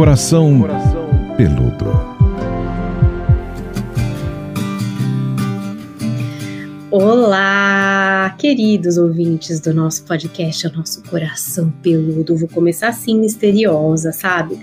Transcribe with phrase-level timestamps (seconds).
[0.00, 0.62] Coração
[1.36, 1.84] Peludo.
[6.90, 12.34] Olá, queridos ouvintes do nosso podcast, o nosso coração peludo.
[12.34, 14.58] Vou começar assim, misteriosa, sabe?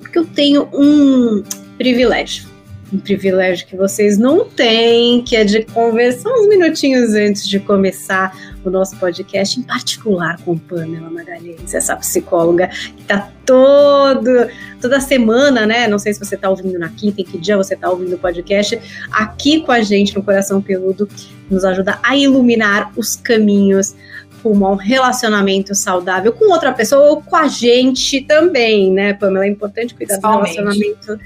[0.00, 1.44] Porque eu tenho um
[1.78, 2.49] privilégio.
[2.92, 8.36] Um privilégio que vocês não têm, que é de conversar uns minutinhos antes de começar
[8.64, 14.48] o nosso podcast, em particular com Pamela Magalhães, essa psicóloga que está todo,
[14.80, 15.88] toda semana, né?
[15.88, 18.18] Não sei se você está ouvindo na quinta, em que dia você está ouvindo o
[18.18, 18.78] podcast,
[19.10, 21.08] aqui com a gente no Coração Peludo,
[21.50, 23.94] nos ajuda a iluminar os caminhos
[24.42, 29.44] rumo a um relacionamento saudável com outra pessoa ou com a gente também, né, Pamela?
[29.44, 31.18] É importante cuidar do relacionamento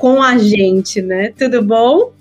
[0.00, 1.30] com a gente, né?
[1.36, 2.14] Tudo bom?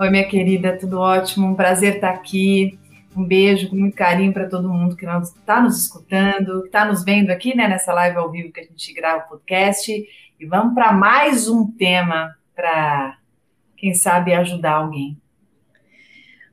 [0.00, 1.46] Oi, minha querida, tudo ótimo.
[1.46, 2.76] Um prazer estar aqui.
[3.16, 7.04] Um beijo com muito carinho para todo mundo que está nos escutando, que está nos
[7.04, 9.92] vendo aqui né, nessa live ao vivo que a gente grava o podcast.
[10.40, 13.16] E vamos para mais um tema para,
[13.76, 15.16] quem sabe, ajudar alguém.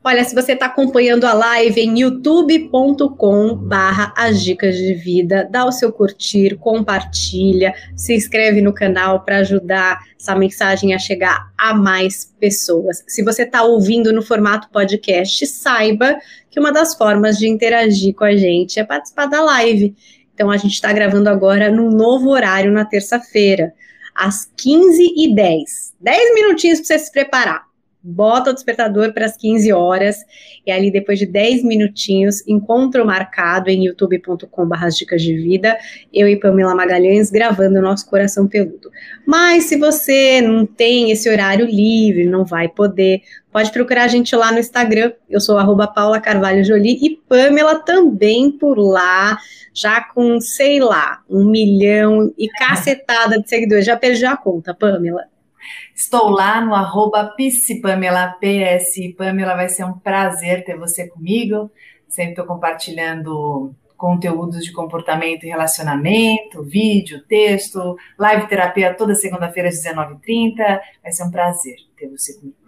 [0.07, 5.65] Olha, se você está acompanhando a live em youtube.com barra as dicas de vida, dá
[5.65, 11.73] o seu curtir, compartilha, se inscreve no canal para ajudar essa mensagem a chegar a
[11.73, 13.03] mais pessoas.
[13.05, 16.17] Se você está ouvindo no formato podcast, saiba
[16.49, 19.93] que uma das formas de interagir com a gente é participar da live.
[20.33, 23.73] Então a gente está gravando agora num novo horário na terça-feira,
[24.15, 25.95] às 15h10.
[25.99, 27.66] 10 minutinhos para você se preparar
[28.07, 30.23] bota o despertador para as 15 horas
[30.65, 35.77] e ali depois de 10 minutinhos, encontro marcado em youtube.com.br dicas de vida,
[36.13, 38.89] eu e Pamela Magalhães gravando o nosso coração peludo.
[39.25, 44.33] Mas se você não tem esse horário livre, não vai poder, pode procurar a gente
[44.35, 49.37] lá no Instagram, eu sou arroba Paula Carvalho Jolie e Pamela também por lá,
[49.73, 55.25] já com, sei lá, um milhão e cacetada de seguidores, já perdi a conta, Pamela.
[55.95, 57.33] Estou lá no arroba
[57.81, 61.71] Pamela, PS Pamela, vai ser um prazer ter você comigo.
[62.07, 69.83] Sempre estou compartilhando conteúdos de comportamento e relacionamento, vídeo, texto, live terapia toda segunda-feira às
[69.83, 70.79] 19h30.
[71.01, 72.66] Vai ser um prazer ter você comigo.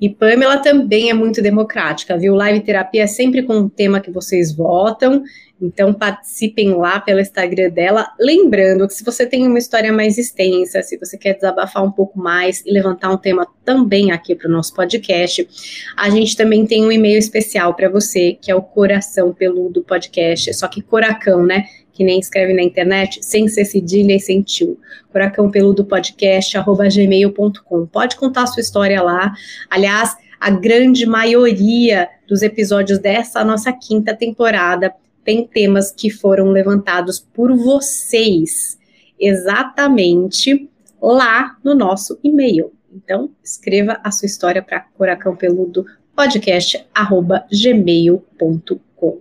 [0.00, 2.34] E Pamela também é muito democrática, viu?
[2.34, 5.22] Live terapia é sempre com um tema que vocês votam,
[5.60, 8.10] então participem lá pelo Instagram dela.
[8.18, 12.18] Lembrando que se você tem uma história mais extensa, se você quer desabafar um pouco
[12.18, 15.48] mais e levantar um tema também aqui para o nosso podcast,
[15.96, 20.52] a gente também tem um e-mail especial para você, que é o Coração Peludo Podcast,
[20.54, 21.64] só que Coracão, né?
[21.94, 24.78] Que nem escreve na internet, sem ser cedilha e sem tio.
[25.10, 27.86] Furacão Peludo Podcast, arroba gmail.com.
[27.86, 29.32] Pode contar a sua história lá.
[29.70, 34.92] Aliás, a grande maioria dos episódios dessa nossa quinta temporada
[35.24, 38.76] tem temas que foram levantados por vocês,
[39.18, 40.68] exatamente
[41.00, 42.72] lá no nosso e-mail.
[42.92, 49.20] Então, escreva a sua história para Coracão Peludo podcast arroba gmail.com.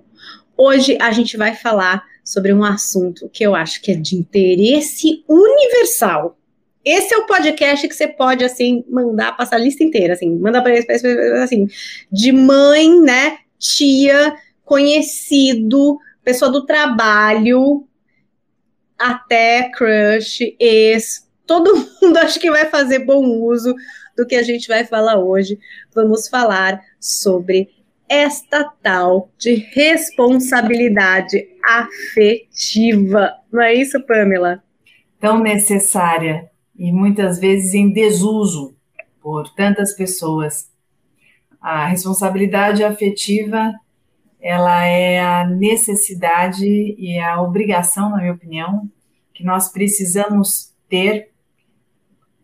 [0.55, 5.23] Hoje a gente vai falar sobre um assunto que eu acho que é de interesse
[5.28, 6.38] universal.
[6.84, 10.61] Esse é o podcast que você pode, assim, mandar, passar a lista inteira, assim, manda
[10.61, 10.85] para eles,
[11.41, 11.67] assim,
[12.11, 14.35] de mãe, né, tia,
[14.66, 17.88] conhecido, pessoa do trabalho,
[18.97, 23.73] até crush, ex, todo mundo acho que vai fazer bom uso
[24.16, 25.57] do que a gente vai falar hoje.
[25.94, 27.69] Vamos falar sobre
[28.13, 33.34] esta tal de responsabilidade afetiva.
[33.51, 34.63] Não é isso, Pamela?
[35.19, 38.75] Tão necessária e muitas vezes em desuso
[39.19, 40.72] por tantas pessoas.
[41.59, 43.73] A responsabilidade afetiva,
[44.40, 48.88] ela é a necessidade e a obrigação, na minha opinião,
[49.34, 51.31] que nós precisamos ter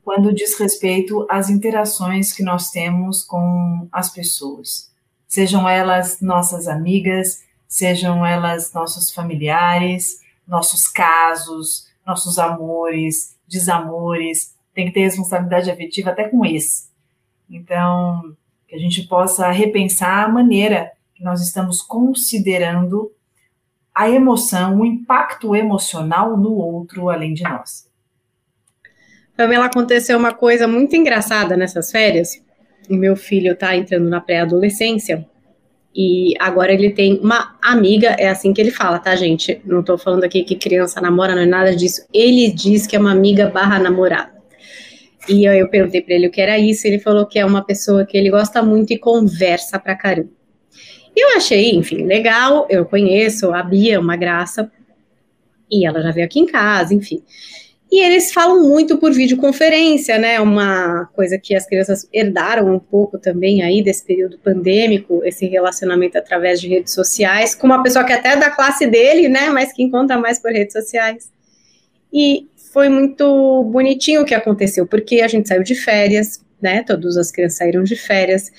[0.03, 4.89] quando diz respeito às interações que nós temos com as pessoas
[5.29, 14.93] sejam elas nossas amigas, sejam elas nossos familiares, nossos casos, nossos amores, desamores, tem que
[14.93, 16.90] ter responsabilidade afetiva até com esse.
[17.47, 18.35] Então,
[18.67, 23.11] que a gente possa repensar a maneira que nós estamos considerando
[23.93, 27.87] a emoção, o impacto emocional no outro além de nós.
[29.37, 32.41] Pamela, aconteceu uma coisa muito engraçada nessas férias
[32.90, 35.26] o meu filho está entrando na pré-adolescência
[35.96, 39.59] e agora ele tem uma amiga, é assim que ele fala, tá, gente?
[39.66, 42.06] Não estou falando aqui que criança namora, não é nada disso.
[42.14, 44.32] Ele diz que é uma amiga barra namorada.
[45.28, 47.64] E eu, eu perguntei para ele o que era isso, ele falou que é uma
[47.64, 50.30] pessoa que ele gosta muito e conversa pra caramba.
[51.16, 54.72] Eu achei, enfim, legal, eu conheço a Bia, uma graça,
[55.70, 57.22] e ela já veio aqui em casa, enfim.
[57.91, 60.40] E eles falam muito por videoconferência, né?
[60.40, 66.16] Uma coisa que as crianças herdaram um pouco também aí desse período pandêmico, esse relacionamento
[66.16, 69.50] através de redes sociais, com uma pessoa que até é da classe dele, né?
[69.50, 71.32] Mas que encontra mais por redes sociais.
[72.14, 76.84] E foi muito bonitinho o que aconteceu, porque a gente saiu de férias, né?
[76.84, 78.52] Todas as crianças saíram de férias.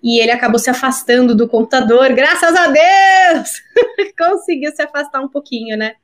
[0.00, 3.50] E ele acabou se afastando do computador, graças a Deus!
[4.16, 5.94] Conseguiu se afastar um pouquinho, né?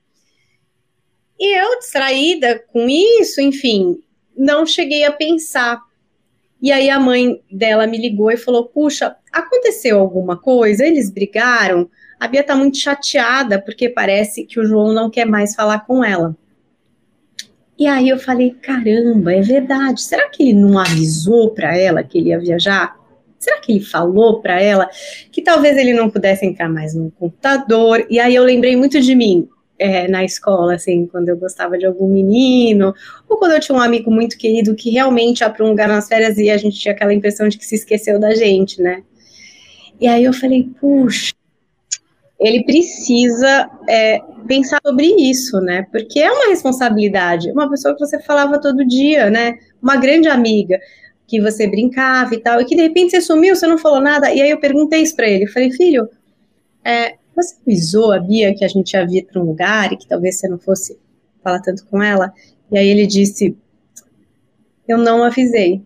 [1.42, 3.98] E eu, distraída com isso, enfim,
[4.36, 5.80] não cheguei a pensar.
[6.62, 10.86] E aí a mãe dela me ligou e falou: Puxa, aconteceu alguma coisa?
[10.86, 11.90] Eles brigaram?
[12.20, 16.04] A Bia tá muito chateada porque parece que o João não quer mais falar com
[16.04, 16.36] ela.
[17.76, 20.00] E aí eu falei: Caramba, é verdade.
[20.00, 22.96] Será que ele não avisou para ela que ele ia viajar?
[23.36, 24.88] Será que ele falou para ela
[25.32, 28.06] que talvez ele não pudesse entrar mais no computador?
[28.08, 29.48] E aí eu lembrei muito de mim
[29.78, 32.94] é, na escola, assim, quando eu gostava de algum menino,
[33.28, 36.08] ou quando eu tinha um amigo muito querido que realmente ia para um lugar nas
[36.08, 39.02] férias e a gente tinha aquela impressão de que se esqueceu da gente, né?
[40.00, 41.32] E aí eu falei, puxa,
[42.38, 45.86] ele precisa é, pensar sobre isso, né?
[45.92, 47.50] Porque é uma responsabilidade.
[47.52, 49.58] Uma pessoa que você falava todo dia, né?
[49.80, 50.78] Uma grande amiga
[51.26, 54.32] que você brincava e tal, e que de repente você sumiu, você não falou nada.
[54.32, 55.46] E aí eu perguntei isso para ele.
[55.46, 56.08] Falei, filho,
[56.84, 60.06] é, você avisou a Bia que a gente ia vir para um lugar e que
[60.06, 60.98] talvez você não fosse
[61.42, 62.32] falar tanto com ela?
[62.70, 63.56] E aí ele disse:
[64.86, 65.82] Eu não avisei.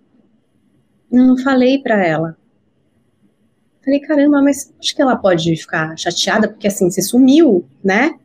[1.10, 2.36] Eu não falei para ela.
[3.84, 8.18] Falei, caramba, mas acho que ela pode ficar chateada, porque assim, você sumiu, né?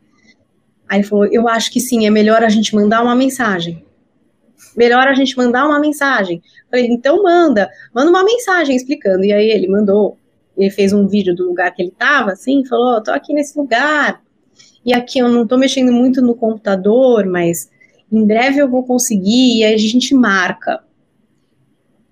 [0.88, 3.84] Aí ele falou: Eu acho que sim, é melhor a gente mandar uma mensagem.
[4.76, 6.42] Melhor a gente mandar uma mensagem.
[6.70, 9.24] Falei, então manda, manda uma mensagem explicando.
[9.24, 10.18] E aí ele mandou
[10.56, 13.58] ele fez um vídeo do lugar que ele estava, assim, falou, oh, tô aqui nesse
[13.58, 14.22] lugar,
[14.84, 17.70] e aqui eu não tô mexendo muito no computador, mas
[18.10, 20.82] em breve eu vou conseguir, e aí a gente marca.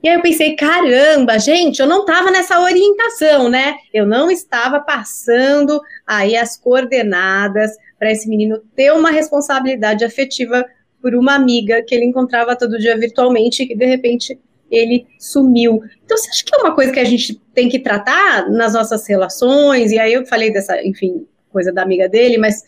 [0.03, 3.75] E aí eu pensei, caramba, gente, eu não estava nessa orientação, né?
[3.93, 10.65] Eu não estava passando aí as coordenadas para esse menino ter uma responsabilidade afetiva
[11.03, 14.39] por uma amiga que ele encontrava todo dia virtualmente e que de repente
[14.71, 15.83] ele sumiu.
[16.05, 19.07] Então, você acha que é uma coisa que a gente tem que tratar nas nossas
[19.07, 19.93] relações?
[19.93, 22.65] E aí eu falei dessa, enfim, coisa da amiga dele, mas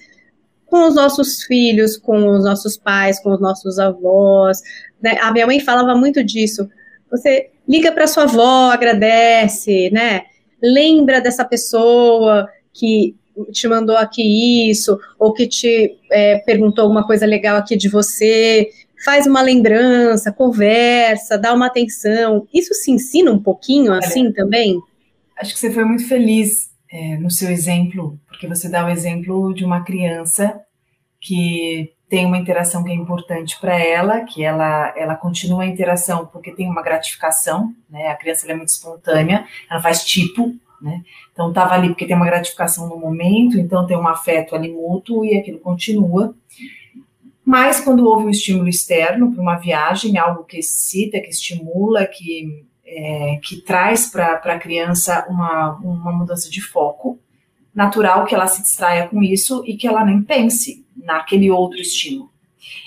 [0.66, 4.60] com os nossos filhos, com os nossos pais, com os nossos avós.
[5.02, 5.18] Né?
[5.20, 6.68] A minha mãe falava muito disso.
[7.10, 10.22] Você liga para sua avó, agradece, né?
[10.62, 13.14] Lembra dessa pessoa que
[13.50, 18.70] te mandou aqui isso, ou que te é, perguntou alguma coisa legal aqui de você
[19.04, 22.46] faz uma lembrança, conversa, dá uma atenção.
[22.52, 24.80] Isso se ensina um pouquinho assim Olha, também?
[25.36, 29.54] Acho que você foi muito feliz é, no seu exemplo, porque você dá o exemplo
[29.54, 30.60] de uma criança
[31.20, 36.26] que tem uma interação que é importante para ela, que ela, ela continua a interação
[36.26, 38.08] porque tem uma gratificação, né?
[38.08, 41.02] A criança é muito espontânea, ela faz tipo, né?
[41.32, 45.24] Então estava ali porque tem uma gratificação no momento, então tem um afeto ali mútuo
[45.24, 46.34] e aquilo continua.
[47.44, 52.64] Mas quando houve um estímulo externo para uma viagem, algo que excita, que estimula, que,
[52.84, 57.18] é, que traz para a criança uma, uma mudança de foco,
[57.74, 62.30] natural que ela se distraia com isso e que ela nem pense naquele outro estímulo.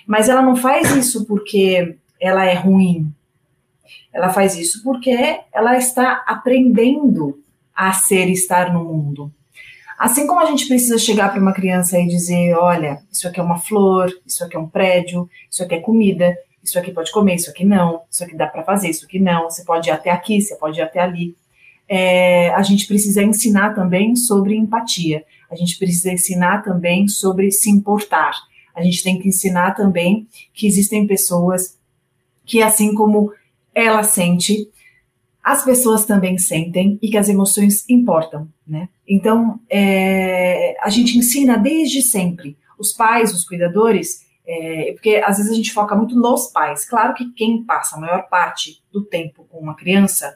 [0.08, 3.12] Mas ela não faz isso porque ela é ruim.
[4.14, 7.44] Ela faz isso porque ela está aprendendo
[7.76, 9.32] a ser e estar no mundo.
[9.98, 13.44] Assim como a gente precisa chegar para uma criança e dizer: olha, isso aqui é
[13.44, 17.36] uma flor, isso aqui é um prédio, isso aqui é comida, isso aqui pode comer,
[17.36, 20.10] isso aqui não, isso aqui dá para fazer, isso aqui não, você pode ir até
[20.10, 21.36] aqui, você pode ir até ali.
[21.88, 27.70] É, a gente precisa ensinar também sobre empatia, a gente precisa ensinar também sobre se
[27.70, 28.34] importar,
[28.74, 31.78] a gente tem que ensinar também que existem pessoas
[32.44, 33.32] que, assim como
[33.74, 34.70] ela sente,
[35.46, 38.90] as pessoas também sentem e que as emoções importam, né?
[39.08, 45.52] Então, é, a gente ensina desde sempre, os pais, os cuidadores, é, porque às vezes
[45.52, 46.90] a gente foca muito nos pais.
[46.90, 50.36] Claro que quem passa a maior parte do tempo com uma criança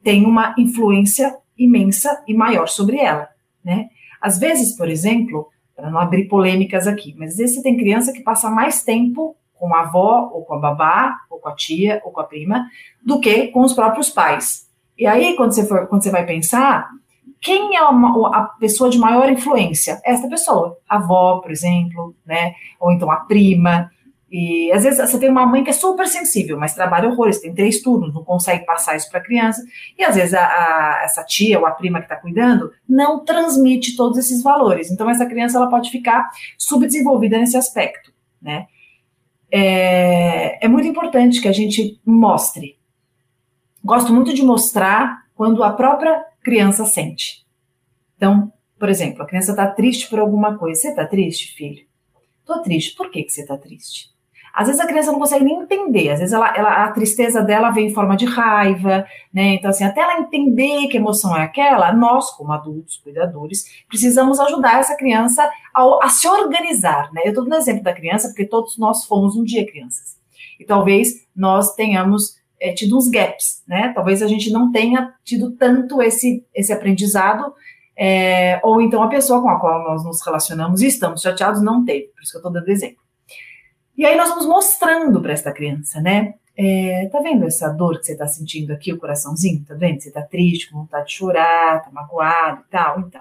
[0.00, 3.28] tem uma influência imensa e maior sobre ela,
[3.64, 3.88] né?
[4.20, 8.12] Às vezes, por exemplo, para não abrir polêmicas aqui, mas às vezes você tem criança
[8.12, 12.00] que passa mais tempo com a avó, ou com a babá, ou com a tia,
[12.04, 12.66] ou com a prima,
[13.04, 14.66] do que com os próprios pais.
[14.98, 16.88] E aí, quando você, for, quando você vai pensar,
[17.40, 20.00] quem é a pessoa de maior influência?
[20.04, 20.78] Essa pessoa.
[20.88, 22.54] A avó, por exemplo, né?
[22.80, 23.90] Ou então a prima.
[24.30, 27.54] E às vezes você tem uma mãe que é super sensível, mas trabalha horrores, tem
[27.54, 29.62] três turnos, não consegue passar isso para a criança.
[29.96, 33.96] E às vezes a, a, essa tia ou a prima que está cuidando não transmite
[33.96, 34.90] todos esses valores.
[34.90, 38.66] Então essa criança ela pode ficar subdesenvolvida nesse aspecto, né?
[39.50, 42.78] É, é muito importante que a gente mostre.
[43.84, 47.46] Gosto muito de mostrar quando a própria criança sente.
[48.16, 50.80] Então, por exemplo, a criança está triste por alguma coisa.
[50.80, 51.86] Você está triste, filho?
[52.40, 52.94] Estou triste.
[52.96, 54.15] Por que, que você está triste?
[54.56, 57.70] Às vezes a criança não consegue nem entender, às vezes ela, ela, a tristeza dela
[57.70, 59.52] vem em forma de raiva, né?
[59.52, 64.80] Então, assim, até ela entender que emoção é aquela, nós, como adultos, cuidadores, precisamos ajudar
[64.80, 67.20] essa criança a, a se organizar, né?
[67.26, 70.16] Eu estou dando exemplo da criança porque todos nós fomos um dia crianças.
[70.58, 73.92] E talvez nós tenhamos é, tido uns gaps, né?
[73.94, 77.52] Talvez a gente não tenha tido tanto esse, esse aprendizado,
[77.94, 81.84] é, ou então a pessoa com a qual nós nos relacionamos e estamos chateados não
[81.84, 83.05] teve, por isso que eu estou dando exemplo.
[83.96, 86.34] E aí nós vamos mostrando para esta criança, né?
[86.56, 89.64] É, tá vendo essa dor que você está sentindo aqui, o coraçãozinho?
[89.66, 90.00] Tá vendo?
[90.00, 93.20] Você tá triste, com vontade de chorar, tá magoado e tal, então.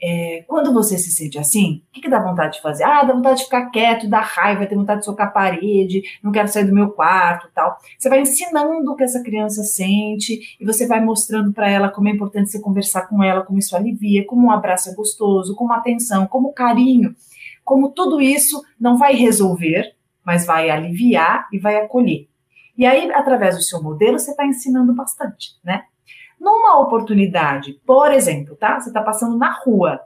[0.00, 2.84] É, quando você se sente assim, o que, que dá vontade de fazer?
[2.84, 6.30] Ah, dá vontade de ficar quieto, dá raiva, ter vontade de socar a parede, não
[6.30, 7.76] quero sair do meu quarto tal.
[7.98, 12.08] Você vai ensinando o que essa criança sente e você vai mostrando para ela como
[12.08, 15.72] é importante você conversar com ela, como isso alivia, como um abraço é gostoso, como
[15.72, 17.14] atenção, como carinho,
[17.68, 19.94] como tudo isso não vai resolver,
[20.24, 22.26] mas vai aliviar e vai acolher.
[22.74, 25.84] E aí, através do seu modelo, você está ensinando bastante, né?
[26.40, 28.80] Numa oportunidade, por exemplo, tá?
[28.80, 30.00] Você está passando na rua.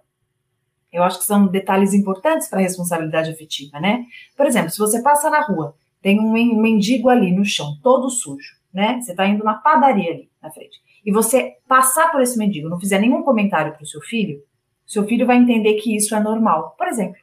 [0.93, 4.07] Eu acho que são detalhes importantes para a responsabilidade afetiva, né?
[4.37, 8.57] Por exemplo, se você passa na rua, tem um mendigo ali no chão, todo sujo,
[8.75, 9.01] né?
[9.01, 10.81] Você está indo na padaria ali na frente.
[11.05, 14.43] E você passar por esse mendigo, não fizer nenhum comentário para o seu filho,
[14.85, 16.75] seu filho vai entender que isso é normal.
[16.77, 17.21] Por exemplo,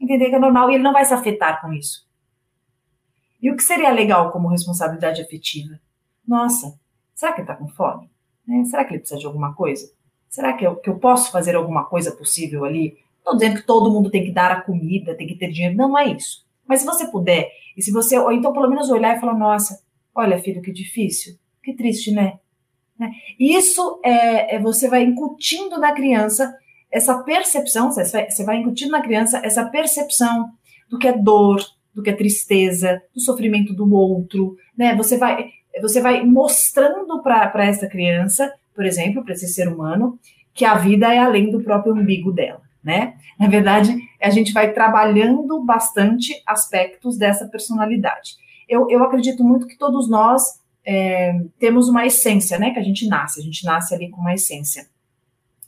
[0.00, 2.06] entender que é normal e ele não vai se afetar com isso.
[3.42, 5.78] E o que seria legal como responsabilidade afetiva?
[6.26, 6.78] Nossa,
[7.14, 8.10] será que ele está com fome?
[8.46, 8.64] Né?
[8.64, 9.90] Será que ele precisa de alguma coisa?
[10.28, 12.98] Será que eu, que eu posso fazer alguma coisa possível ali?
[13.18, 15.76] Estou dizendo que todo mundo tem que dar a comida, tem que ter dinheiro.
[15.76, 16.44] Não é isso.
[16.66, 19.82] Mas se você puder, e se você, ou então pelo menos olhar e falar, nossa,
[20.14, 22.38] olha, filho, que difícil, que triste, né?
[22.98, 23.12] né?
[23.38, 26.56] Isso é, é, você vai incutindo na criança
[26.90, 30.50] essa percepção, você vai, incutindo na criança essa percepção
[30.88, 31.60] do que é dor,
[31.94, 34.94] do que é tristeza, do sofrimento do outro, né?
[34.96, 35.50] Você vai,
[35.80, 40.18] você vai mostrando para essa criança, por exemplo, para esse ser humano,
[40.54, 43.14] que a vida é além do próprio umbigo dela, né?
[43.38, 48.36] Na verdade, a gente vai trabalhando bastante aspectos dessa personalidade.
[48.68, 50.42] Eu, eu acredito muito que todos nós
[50.84, 52.70] é, temos uma essência, né?
[52.70, 54.86] Que a gente nasce, a gente nasce ali com uma essência.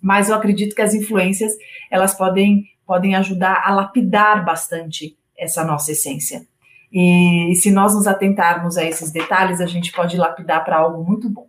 [0.00, 1.52] Mas eu acredito que as influências,
[1.90, 6.47] elas podem, podem ajudar a lapidar bastante essa nossa essência.
[6.93, 11.28] E, se nós nos atentarmos a esses detalhes, a gente pode lapidar para algo muito
[11.28, 11.47] bom.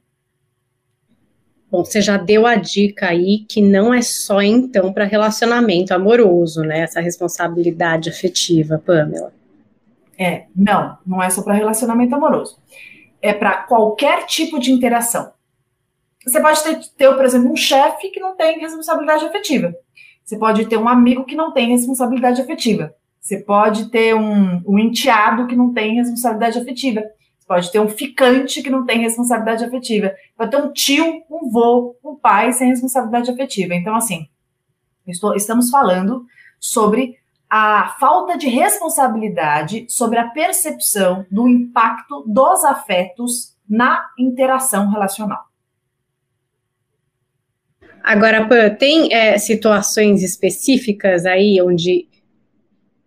[1.72, 6.62] Bom, você já deu a dica aí que não é só então para relacionamento amoroso,
[6.62, 6.79] né?
[6.79, 9.32] Essa responsabilidade afetiva, Pamela.
[10.18, 12.58] É, não, não é só para relacionamento amoroso.
[13.22, 15.32] É para qualquer tipo de interação.
[16.29, 19.74] Você pode ter, ter, por exemplo, um chefe que não tem responsabilidade afetiva.
[20.24, 22.93] Você pode ter um amigo que não tem responsabilidade afetiva.
[23.19, 27.01] Você pode ter um, um enteado que não tem responsabilidade afetiva.
[27.01, 30.13] Você pode ter um ficante que não tem responsabilidade afetiva.
[30.38, 33.74] Pode ter um tio, um vô, um pai sem responsabilidade afetiva.
[33.74, 34.27] Então, assim,
[35.07, 36.25] estou, estamos falando
[36.59, 37.17] sobre
[37.50, 45.49] a falta de responsabilidade sobre a percepção do impacto dos afetos na interação relacional.
[48.03, 52.08] Agora, Pan, tem é, situações específicas aí onde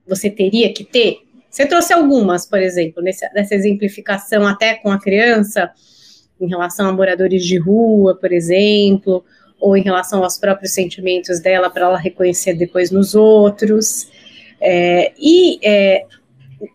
[0.07, 1.19] você teria que ter?
[1.51, 5.71] Você trouxe algumas, por exemplo, nessa, nessa exemplificação até com a criança,
[6.41, 9.25] em relação a moradores de rua, por exemplo,
[9.61, 14.09] ou em relação aos próprios sentimentos dela para ela reconhecer depois nos outros.
[14.61, 16.07] É, e é,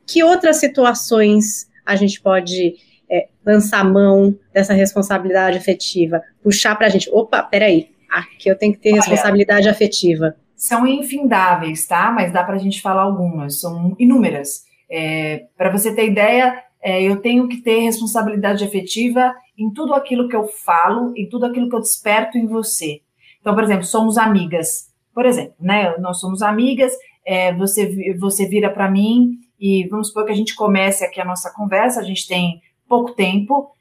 [0.05, 2.75] que outras situações a gente pode
[3.09, 6.21] é, lançar mão dessa responsabilidade afetiva?
[6.41, 10.87] Puxar para a gente, opa, peraí, aqui eu tenho que ter Olha, responsabilidade afetiva são
[10.87, 12.11] infindáveis, tá?
[12.11, 14.65] Mas dá para a gente falar algumas, são inúmeras.
[14.89, 20.27] É, para você ter ideia, é, eu tenho que ter responsabilidade afetiva em tudo aquilo
[20.27, 23.01] que eu falo, em tudo aquilo que eu desperto em você.
[23.39, 24.91] Então, por exemplo, somos amigas.
[25.13, 25.95] Por exemplo, né?
[25.99, 26.91] Nós somos amigas,
[27.23, 31.25] é, você, você vira para mim e vamos supor que a gente comece aqui a
[31.25, 33.71] nossa conversa, a gente tem pouco tempo,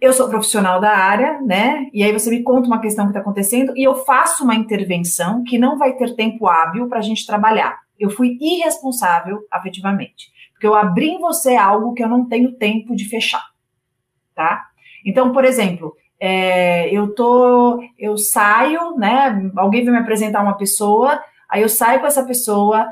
[0.00, 1.88] eu sou profissional da área, né?
[1.92, 5.42] E aí você me conta uma questão que está acontecendo e eu faço uma intervenção
[5.42, 7.78] que não vai ter tempo hábil para a gente trabalhar.
[7.98, 12.94] Eu fui irresponsável afetivamente, porque eu abri em você algo que eu não tenho tempo
[12.94, 13.42] de fechar,
[14.34, 14.66] tá?
[15.04, 19.50] Então, por exemplo, é, eu tô, eu saio, né?
[19.56, 22.86] Alguém vai me apresentar uma pessoa, aí eu saio com essa pessoa,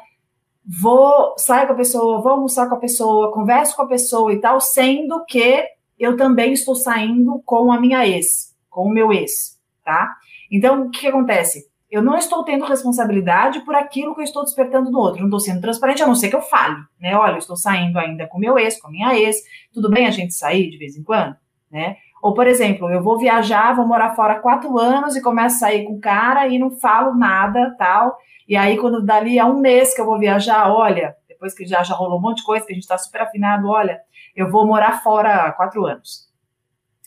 [0.80, 4.40] vou sair com a pessoa, vou almoçar com a pessoa, converso com a pessoa e
[4.40, 5.66] tal, sendo que
[5.98, 10.14] eu também estou saindo com a minha ex, com o meu ex, tá?
[10.50, 11.64] Então, o que, que acontece?
[11.90, 15.20] Eu não estou tendo responsabilidade por aquilo que eu estou despertando no outro.
[15.20, 17.16] Não estou sendo transparente, a não ser que eu fale, né?
[17.16, 19.36] Olha, eu estou saindo ainda com meu ex, com a minha ex.
[19.72, 21.36] Tudo bem a gente sair de vez em quando,
[21.70, 21.96] né?
[22.20, 25.84] Ou, por exemplo, eu vou viajar, vou morar fora quatro anos e começo a sair
[25.84, 28.16] com o cara e não falo nada, tal.
[28.48, 31.82] E aí, quando dali a um mês que eu vou viajar, olha, depois que já,
[31.82, 34.00] já rolou um monte de coisa, que a gente está super afinado, olha,
[34.34, 36.28] eu vou morar fora quatro anos.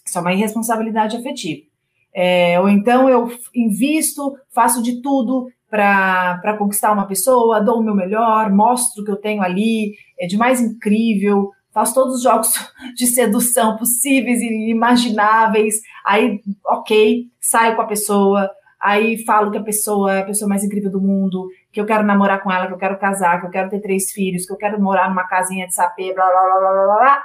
[0.06, 1.68] Isso é uma irresponsabilidade afetiva.
[2.14, 7.94] É, ou então eu invisto, faço de tudo para conquistar uma pessoa, dou o meu
[7.94, 12.50] melhor, mostro o que eu tenho ali, é de mais incrível, faço todos os jogos
[12.96, 18.50] de sedução possíveis e imagináveis, aí, ok, saio com a pessoa,
[18.82, 22.04] aí falo que a pessoa é a pessoa mais incrível do mundo, que eu quero
[22.04, 24.58] namorar com ela, que eu quero casar, que eu quero ter três filhos, que eu
[24.58, 27.24] quero morar numa casinha de sapê, blá, blá, blá, blá, blá, blá,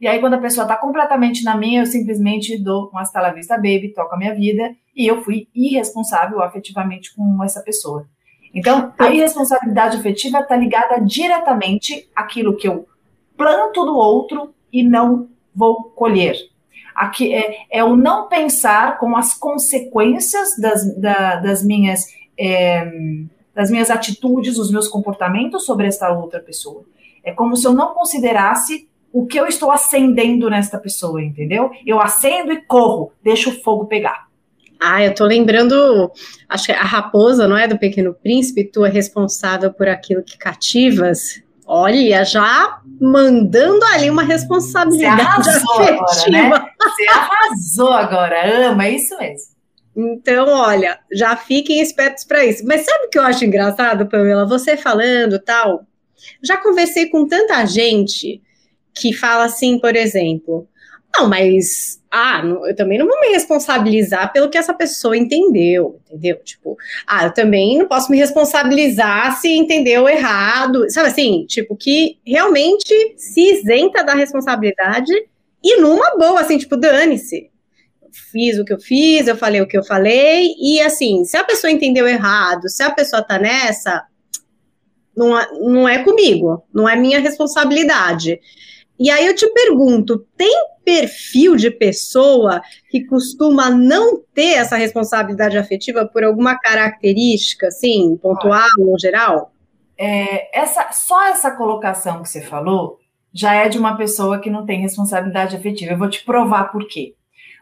[0.00, 3.30] e aí, quando a pessoa está completamente na minha, eu simplesmente dou um hasta la
[3.30, 8.08] vista baby, toco a minha vida, e eu fui irresponsável afetivamente com essa pessoa.
[8.52, 12.88] Então, a irresponsabilidade afetiva está ligada diretamente àquilo que eu
[13.36, 16.34] planto no outro e não vou colher.
[16.92, 22.04] Aqui é, é o não pensar com as consequências das, da, das minhas
[22.36, 22.90] é,
[23.56, 26.84] das minhas atitudes, os meus comportamentos sobre esta outra pessoa.
[27.24, 31.70] É como se eu não considerasse o que eu estou acendendo nesta pessoa, entendeu?
[31.86, 34.26] Eu acendo e corro, deixo o fogo pegar.
[34.78, 36.12] Ah, eu tô lembrando,
[36.46, 40.36] acho que a raposa, não é, do Pequeno Príncipe, tu é responsável por aquilo que
[40.36, 41.42] cativas.
[41.66, 45.96] Olha, já mandando ali uma responsabilidade Você arrasou afetiva.
[45.96, 46.70] agora, né?
[46.78, 49.55] Você arrasou agora, ama, é isso mesmo.
[49.96, 52.64] Então, olha, já fiquem espertos para isso.
[52.66, 54.46] Mas sabe o que eu acho engraçado, Pamela?
[54.46, 55.86] Você falando tal.
[56.42, 58.42] Já conversei com tanta gente
[58.94, 60.68] que fala assim, por exemplo,
[61.14, 66.36] não, mas ah, eu também não vou me responsabilizar pelo que essa pessoa entendeu, entendeu?
[66.44, 71.46] Tipo, ah, eu também não posso me responsabilizar se entendeu errado, sabe assim?
[71.46, 75.12] Tipo, que realmente se isenta da responsabilidade
[75.62, 77.50] e numa boa, assim, tipo, dane-se.
[78.30, 81.44] Fiz o que eu fiz, eu falei o que eu falei, e assim, se a
[81.44, 84.04] pessoa entendeu errado, se a pessoa tá nessa,
[85.16, 88.40] não é, não é comigo, não é minha responsabilidade.
[88.98, 95.58] E aí eu te pergunto, tem perfil de pessoa que costuma não ter essa responsabilidade
[95.58, 99.52] afetiva por alguma característica, assim, pontual ou geral?
[99.98, 102.98] É, essa, só essa colocação que você falou
[103.32, 105.92] já é de uma pessoa que não tem responsabilidade afetiva.
[105.92, 107.14] Eu vou te provar por quê.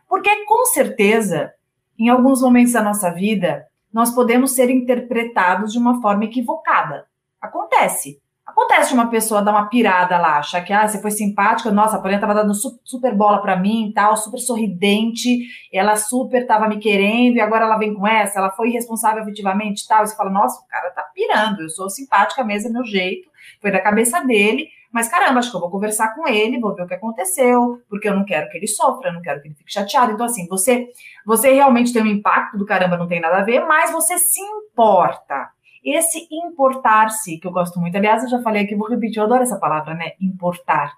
[0.08, 1.52] Porque com certeza,
[1.98, 7.06] em alguns momentos da nossa vida, nós podemos ser interpretados de uma forma equivocada.
[7.40, 8.20] Acontece.
[8.44, 11.96] Acontece de uma pessoa dar uma pirada lá, achar que ah, você foi simpática, nossa,
[11.96, 16.78] a Paulinha tava dando super bola para mim tal, super sorridente, ela super tava me
[16.78, 20.04] querendo e agora ela vem com essa, ela foi irresponsável afetivamente tal.
[20.04, 23.30] E você fala, nossa, o cara tá pirando, eu sou simpática mesmo, é meu jeito,
[23.62, 26.84] foi da cabeça dele, mas caramba, acho que eu vou conversar com ele, vou ver
[26.84, 29.72] o que aconteceu, porque eu não quero que ele sofra, não quero que ele fique
[29.72, 30.12] chateado.
[30.12, 30.86] Então, assim, você,
[31.26, 34.40] você realmente tem um impacto do caramba, não tem nada a ver, mas você se
[34.40, 35.50] importa
[35.84, 39.42] esse importar-se, que eu gosto muito, aliás, eu já falei aqui, vou repetir, eu adoro
[39.42, 40.12] essa palavra, né?
[40.20, 40.92] Importar.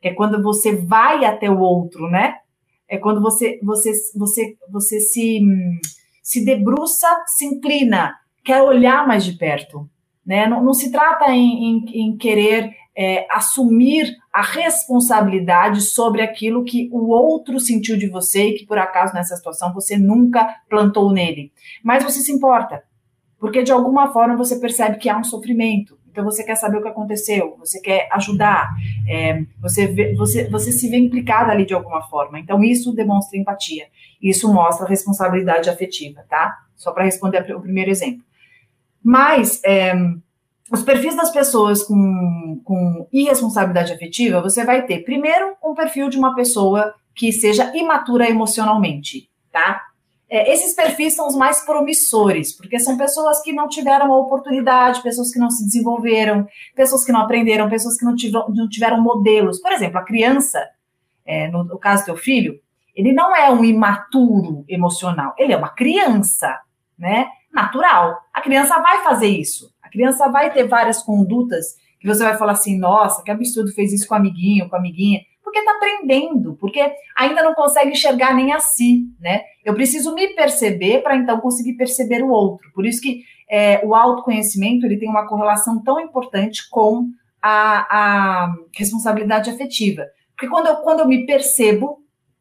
[0.00, 2.36] É quando você vai até o outro, né?
[2.88, 5.40] É quando você, você, você, você se,
[6.22, 9.90] se debruça, se inclina, quer olhar mais de perto.
[10.24, 10.46] Né?
[10.46, 16.90] Não, não se trata em, em, em querer é, assumir a responsabilidade sobre aquilo que
[16.92, 21.50] o outro sentiu de você e que, por acaso, nessa situação, você nunca plantou nele.
[21.82, 22.82] Mas você se importa
[23.40, 25.98] porque de alguma forma você percebe que há um sofrimento.
[26.10, 28.68] Então você quer saber o que aconteceu, você quer ajudar,
[29.08, 32.38] é, você, vê, você, você se vê implicada ali de alguma forma.
[32.38, 33.86] Então isso demonstra empatia,
[34.20, 36.58] isso mostra responsabilidade afetiva, tá?
[36.76, 38.22] Só para responder o primeiro exemplo.
[39.02, 39.94] Mas é,
[40.70, 46.16] os perfis das pessoas com, com irresponsabilidade afetiva, você vai ter primeiro um perfil de
[46.16, 49.82] uma pessoa que seja imatura emocionalmente, tá?
[50.28, 55.02] É, esses perfis são os mais promissores, porque são pessoas que não tiveram a oportunidade,
[55.02, 59.02] pessoas que não se desenvolveram, pessoas que não aprenderam, pessoas que não tiveram, não tiveram
[59.02, 59.60] modelos.
[59.60, 60.64] Por exemplo, a criança,
[61.26, 62.60] é, no, no caso do teu filho,
[62.94, 66.60] ele não é um imaturo emocional, ele é uma criança,
[66.96, 67.26] né?
[67.52, 68.20] Natural.
[68.32, 69.69] A criança vai fazer isso.
[69.90, 74.08] Criança vai ter várias condutas que você vai falar assim, nossa, que absurdo fez isso
[74.08, 76.80] com amiguinho, com amiguinha porque está aprendendo, porque
[77.16, 79.42] ainda não consegue enxergar nem a si, né?
[79.64, 82.70] Eu preciso me perceber para então conseguir perceber o outro.
[82.72, 87.08] Por isso que é, o autoconhecimento ele tem uma correlação tão importante com
[87.42, 90.06] a, a responsabilidade afetiva.
[90.36, 91.98] Porque quando eu, quando eu me percebo,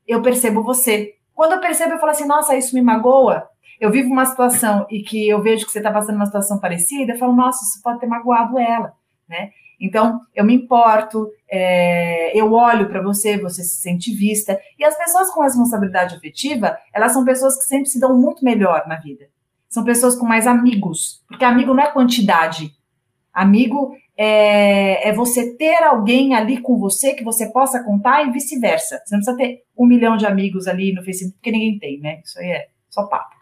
[0.08, 1.14] eu percebo você.
[1.34, 3.48] Quando eu percebo, eu falo assim, nossa, isso me magoa.
[3.80, 7.14] Eu vivo uma situação e que eu vejo que você está passando uma situação parecida,
[7.14, 8.94] eu falo, nossa, isso pode ter magoado ela,
[9.28, 9.52] né?
[9.80, 14.60] Então, eu me importo, é, eu olho para você, você se sente vista.
[14.78, 18.86] E as pessoas com responsabilidade afetiva, elas são pessoas que sempre se dão muito melhor
[18.88, 19.28] na vida.
[19.70, 22.74] São pessoas com mais amigos, porque amigo não é quantidade.
[23.32, 29.02] Amigo é, é você ter alguém ali com você que você possa contar e vice-versa.
[29.06, 32.20] Você não precisa ter um milhão de amigos ali no Facebook, porque ninguém tem, né?
[32.26, 33.39] Isso aí é só papo.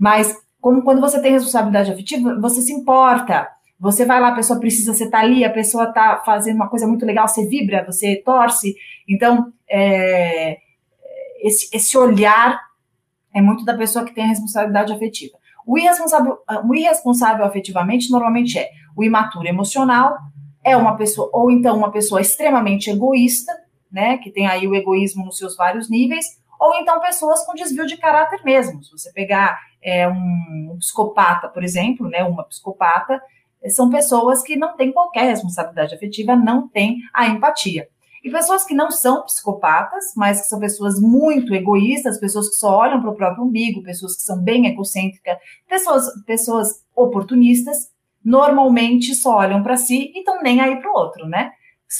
[0.00, 3.46] Mas como quando você tem responsabilidade afetiva, você se importa.
[3.78, 6.86] Você vai lá, a pessoa precisa, você tá ali, a pessoa tá fazendo uma coisa
[6.86, 8.74] muito legal, você vibra, você torce.
[9.06, 10.58] Então, é,
[11.42, 12.58] esse, esse olhar
[13.34, 15.38] é muito da pessoa que tem a responsabilidade afetiva.
[15.66, 20.16] O irresponsável, o irresponsável afetivamente normalmente é o imaturo emocional,
[20.64, 23.52] é uma pessoa, ou então uma pessoa extremamente egoísta,
[23.90, 26.26] né, que tem aí o egoísmo nos seus vários níveis,
[26.58, 28.82] ou então pessoas com desvio de caráter mesmo.
[28.84, 33.20] Se você pegar é, um, psicopata, por exemplo, né, uma psicopata,
[33.68, 37.88] são pessoas que não têm qualquer responsabilidade afetiva, não têm a empatia.
[38.22, 42.76] E pessoas que não são psicopatas, mas que são pessoas muito egoístas, pessoas que só
[42.76, 47.90] olham para o próprio umbigo, pessoas que são bem egocêntricas, pessoas, pessoas oportunistas,
[48.22, 51.52] normalmente só olham para si e estão nem aí para o outro, né?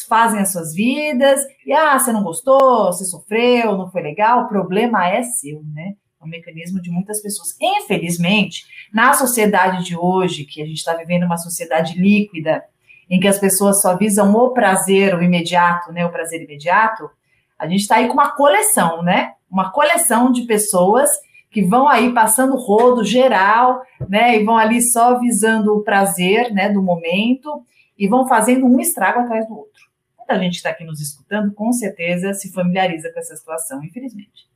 [0.08, 4.48] Fazem as suas vidas, e ah, você não gostou, você sofreu, não foi legal, o
[4.48, 5.94] problema é seu, né?
[6.20, 7.56] É um mecanismo de muitas pessoas.
[7.60, 12.62] Infelizmente, na sociedade de hoje, que a gente está vivendo uma sociedade líquida,
[13.08, 16.04] em que as pessoas só visam o prazer, o imediato, né?
[16.04, 17.10] O prazer imediato,
[17.58, 19.32] a gente está aí com uma coleção, né?
[19.50, 21.10] Uma coleção de pessoas
[21.50, 24.36] que vão aí passando rodo geral, né?
[24.36, 26.68] E vão ali só visando o prazer, né?
[26.68, 27.64] Do momento
[27.98, 29.90] e vão fazendo um estrago atrás do outro.
[30.16, 34.48] Muita gente está aqui nos escutando, com certeza, se familiariza com essa situação, infelizmente.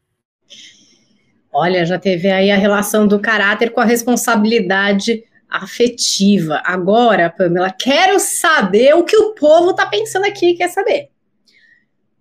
[1.55, 6.61] Olha, já teve aí a relação do caráter com a responsabilidade afetiva.
[6.65, 11.11] Agora, Pamela, quero saber o que o povo está pensando aqui, quer saber.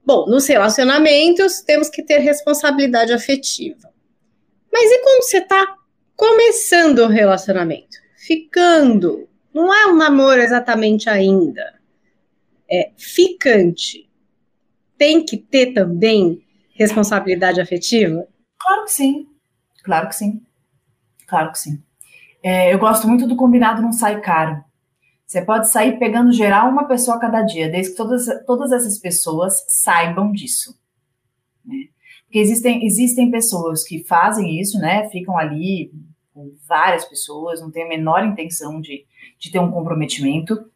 [0.05, 3.91] Bom, nos relacionamentos temos que ter responsabilidade afetiva.
[4.71, 5.77] Mas e quando você está
[6.15, 7.97] começando o relacionamento?
[8.15, 9.27] Ficando.
[9.51, 11.73] Não é um namoro exatamente ainda.
[12.69, 14.07] É ficante.
[14.95, 18.27] Tem que ter também responsabilidade afetiva?
[18.63, 19.27] Claro que sim.
[19.83, 20.41] Claro que sim.
[21.27, 21.83] Claro que sim.
[22.41, 24.63] É, eu gosto muito do combinado não sai caro.
[25.25, 28.97] Você pode sair pegando geral uma pessoa a cada dia, desde que todas, todas essas
[28.97, 30.77] pessoas saibam disso.
[31.65, 31.87] Né?
[32.25, 35.09] Porque existem, existem pessoas que fazem isso, né?
[35.09, 35.91] Ficam ali
[36.33, 39.05] com várias pessoas, não têm a menor intenção de,
[39.39, 40.69] de ter um comprometimento.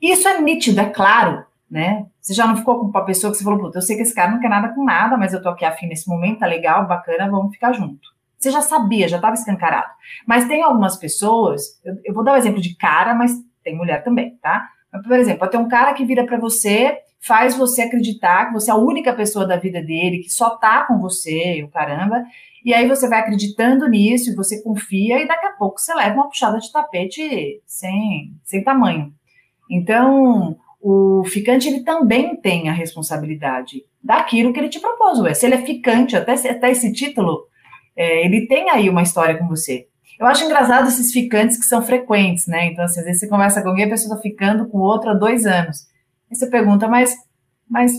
[0.00, 2.06] Isso é nítido, é claro né?
[2.20, 4.14] Você já não ficou com uma pessoa que você falou, puta, eu sei que esse
[4.14, 6.86] cara não quer nada com nada, mas eu tô aqui afim nesse momento, tá legal,
[6.86, 8.14] bacana, vamos ficar junto.
[8.38, 9.90] Você já sabia, já estava escancarado.
[10.26, 13.32] Mas tem algumas pessoas, eu, eu, vou dar o um exemplo de cara, mas
[13.64, 14.68] tem mulher também, tá?
[15.02, 18.74] Por exemplo, ter um cara que vira para você, faz você acreditar que você é
[18.74, 22.22] a única pessoa da vida dele, que só tá com você, o caramba,
[22.64, 26.28] e aí você vai acreditando nisso, você confia, e daqui a pouco você leva uma
[26.28, 29.12] puxada de tapete sem, sem tamanho.
[29.70, 30.56] Então,
[30.88, 35.18] o ficante ele também tem a responsabilidade daquilo que ele te propôs.
[35.18, 35.34] Ué.
[35.34, 37.48] Se ele é ficante, até, até esse título,
[37.96, 39.88] é, ele tem aí uma história com você.
[40.16, 42.66] Eu acho engraçado esses ficantes que são frequentes, né?
[42.66, 45.14] Então, assim, às vezes você conversa com alguém, a pessoa está ficando com outra há
[45.14, 45.88] dois anos.
[46.30, 47.16] Aí você pergunta, mas,
[47.68, 47.92] mas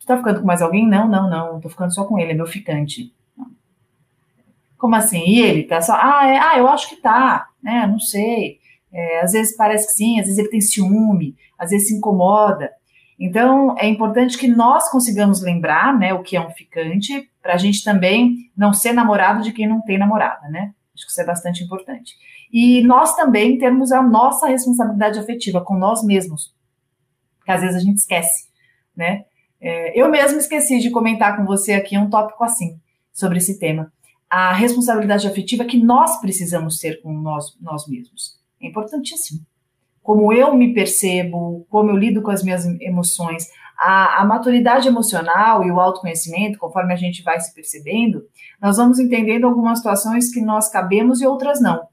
[0.00, 0.84] tu tá ficando com mais alguém?
[0.84, 3.14] Não, não, não, tô ficando só com ele, é meu ficante.
[4.76, 5.22] Como assim?
[5.24, 7.86] E ele tá só, ah, é, ah eu acho que tá, né?
[7.86, 8.58] Não sei.
[8.96, 12.70] É, às vezes parece que sim, às vezes ele tem ciúme, às vezes se incomoda.
[13.20, 17.58] Então, é importante que nós consigamos lembrar, né, o que é um ficante, para a
[17.58, 20.72] gente também não ser namorado de quem não tem namorada, né?
[20.94, 22.14] Acho que isso é bastante importante.
[22.50, 26.54] E nós também temos a nossa responsabilidade afetiva com nós mesmos,
[27.44, 28.48] que às vezes a gente esquece,
[28.96, 29.26] né?
[29.60, 32.80] É, eu mesmo esqueci de comentar com você aqui um tópico assim,
[33.12, 33.92] sobre esse tema.
[34.28, 38.45] A responsabilidade afetiva que nós precisamos ter com nós, nós mesmos.
[38.66, 39.40] Importantíssimo.
[40.02, 45.64] Como eu me percebo, como eu lido com as minhas emoções, a, a, maturidade emocional
[45.64, 48.22] e o autoconhecimento, conforme a gente vai se percebendo,
[48.60, 51.88] nós vamos entendendo algumas situações que nós cabemos e outras não.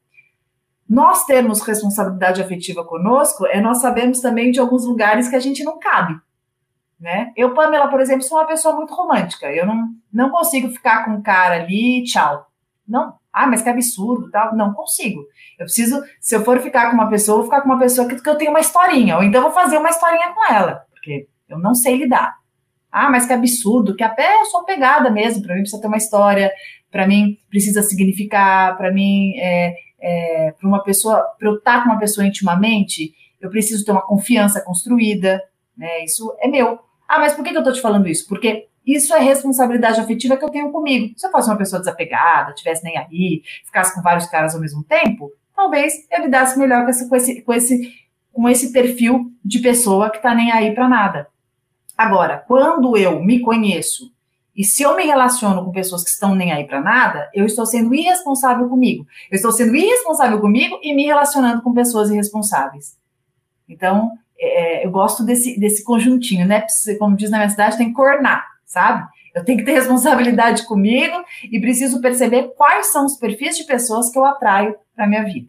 [0.88, 5.64] Nós termos responsabilidade afetiva conosco é nós sabemos também de alguns lugares que a gente
[5.64, 6.16] não cabe.
[7.00, 7.34] Né?
[7.36, 9.52] Eu, Pamela, por exemplo, sou uma pessoa muito romântica.
[9.52, 12.48] Eu não, não consigo ficar com um cara ali, tchau.
[12.88, 14.56] Não, Ah, mas que absurdo, tal.
[14.56, 15.26] Não consigo.
[15.58, 18.22] Eu preciso, se eu for ficar com uma pessoa, vou ficar com uma pessoa que,
[18.22, 21.58] que eu tenho uma historinha, ou então vou fazer uma historinha com ela, porque eu
[21.58, 22.36] não sei lidar.
[22.92, 25.98] Ah, mas que absurdo, que até eu sou pegada mesmo, para mim precisa ter uma
[25.98, 26.52] história,
[26.92, 31.90] para mim precisa significar, para mim, é, é, para uma pessoa, para eu estar com
[31.90, 35.42] uma pessoa intimamente, eu preciso ter uma confiança construída,
[35.76, 36.04] né?
[36.04, 36.80] Isso é meu.
[37.08, 38.28] Ah, mas por que, que eu estou te falando isso?
[38.28, 41.14] Porque isso é responsabilidade afetiva que eu tenho comigo.
[41.18, 44.84] Se eu fosse uma pessoa desapegada, tivesse nem aí, ficasse com vários caras ao mesmo
[44.84, 47.94] tempo, talvez eu lidasse melhor com esse, com esse, com esse,
[48.32, 51.28] com esse perfil de pessoa que está nem aí para nada.
[51.98, 54.12] Agora, quando eu me conheço
[54.56, 57.66] e se eu me relaciono com pessoas que estão nem aí para nada, eu estou
[57.66, 59.08] sendo irresponsável comigo.
[59.32, 62.96] Eu estou sendo irresponsável comigo e me relacionando com pessoas irresponsáveis.
[63.68, 66.66] Então, é, eu gosto desse, desse conjuntinho, né?
[67.00, 69.08] Como diz na minha cidade, tem que cornar, sabe?
[69.34, 74.12] Eu tenho que ter responsabilidade comigo e preciso perceber quais são os perfis de pessoas
[74.12, 75.48] que eu atraio para minha vida.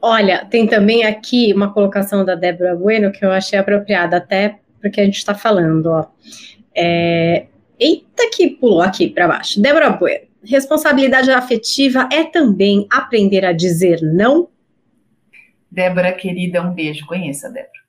[0.00, 5.00] Olha, tem também aqui uma colocação da Débora Bueno que eu achei apropriada, até porque
[5.00, 6.06] a gente está falando, ó.
[6.74, 7.46] É,
[7.78, 9.60] eita, que pulou aqui para baixo.
[9.60, 14.48] Débora Bueno, responsabilidade afetiva é também aprender a dizer não?
[15.70, 17.06] Débora, querida, um beijo.
[17.06, 17.85] Conheça, Débora.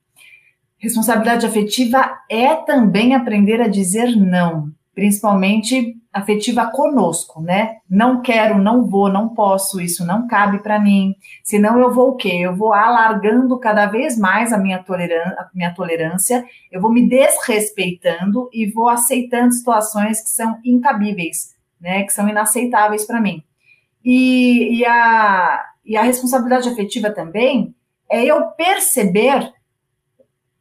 [0.79, 7.77] Responsabilidade afetiva é também aprender a dizer não, principalmente afetiva conosco, né?
[7.89, 11.15] Não quero, não vou, não posso, isso não cabe para mim.
[11.43, 12.31] Senão eu vou o quê?
[12.41, 18.49] Eu vou alargando cada vez mais a minha, a minha tolerância, eu vou me desrespeitando
[18.53, 22.03] e vou aceitando situações que são incabíveis, né?
[22.03, 23.43] Que são inaceitáveis para mim.
[24.03, 27.75] E, e, a, e a responsabilidade afetiva também
[28.09, 29.51] é eu perceber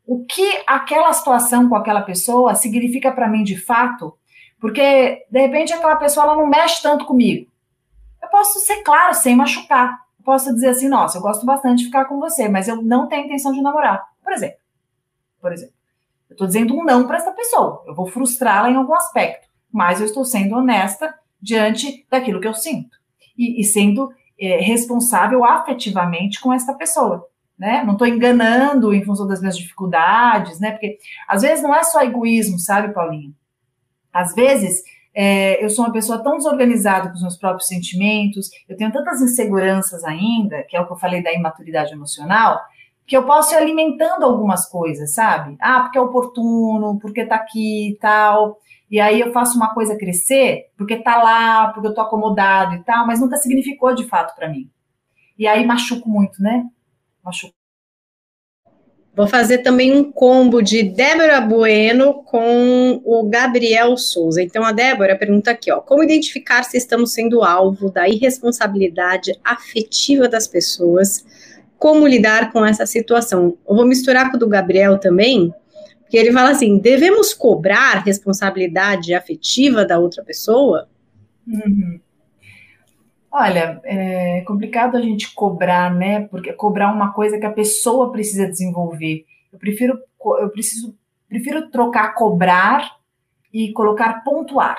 [0.06, 4.16] o que aquela situação com aquela pessoa significa para mim de fato,
[4.60, 7.50] porque de repente aquela pessoa ela não mexe tanto comigo.
[8.22, 9.98] Eu posso ser claro sem machucar.
[10.18, 13.08] Eu posso dizer assim, nossa, eu gosto bastante de ficar com você, mas eu não
[13.08, 14.04] tenho intenção de namorar.
[14.22, 14.58] Por exemplo.
[15.40, 15.74] Por exemplo.
[16.28, 17.82] Eu estou dizendo um não para essa pessoa.
[17.86, 22.54] Eu vou frustrá-la em algum aspecto, mas eu estou sendo honesta diante daquilo que eu
[22.54, 22.96] sinto
[23.36, 27.28] e, e sendo é, responsável afetivamente com essa pessoa.
[27.58, 27.82] Né?
[27.84, 30.72] Não estou enganando em função das minhas dificuldades, né?
[30.72, 33.34] Porque às vezes não é só egoísmo, sabe, Paulinho?
[34.12, 34.82] Às vezes
[35.14, 39.22] é, eu sou uma pessoa tão desorganizada com os meus próprios sentimentos, eu tenho tantas
[39.22, 42.60] inseguranças ainda, que é o que eu falei da imaturidade emocional,
[43.06, 45.56] que eu posso ir alimentando algumas coisas, sabe?
[45.58, 48.58] Ah, porque é oportuno, porque tá aqui e tal
[48.90, 52.84] e aí eu faço uma coisa crescer porque tá lá, porque eu tô acomodado e
[52.84, 54.70] tal, mas nunca significou de fato para mim.
[55.38, 56.64] E aí machuco muito, né?
[59.16, 64.42] Vou fazer também um combo de Débora Bueno com o Gabriel Souza.
[64.42, 70.28] Então, a Débora pergunta aqui, ó, como identificar se estamos sendo alvo da irresponsabilidade afetiva
[70.28, 71.24] das pessoas?
[71.78, 73.56] Como lidar com essa situação?
[73.66, 75.50] Eu vou misturar com o do Gabriel também,
[76.02, 80.90] porque ele fala assim: devemos cobrar responsabilidade afetiva da outra pessoa?
[81.48, 81.98] Uhum.
[83.38, 86.22] Olha, é complicado a gente cobrar, né?
[86.28, 89.26] Porque cobrar uma coisa que a pessoa precisa desenvolver.
[89.52, 90.00] Eu prefiro,
[90.40, 90.96] eu preciso,
[91.28, 92.96] prefiro trocar cobrar
[93.52, 94.78] e colocar pontuar.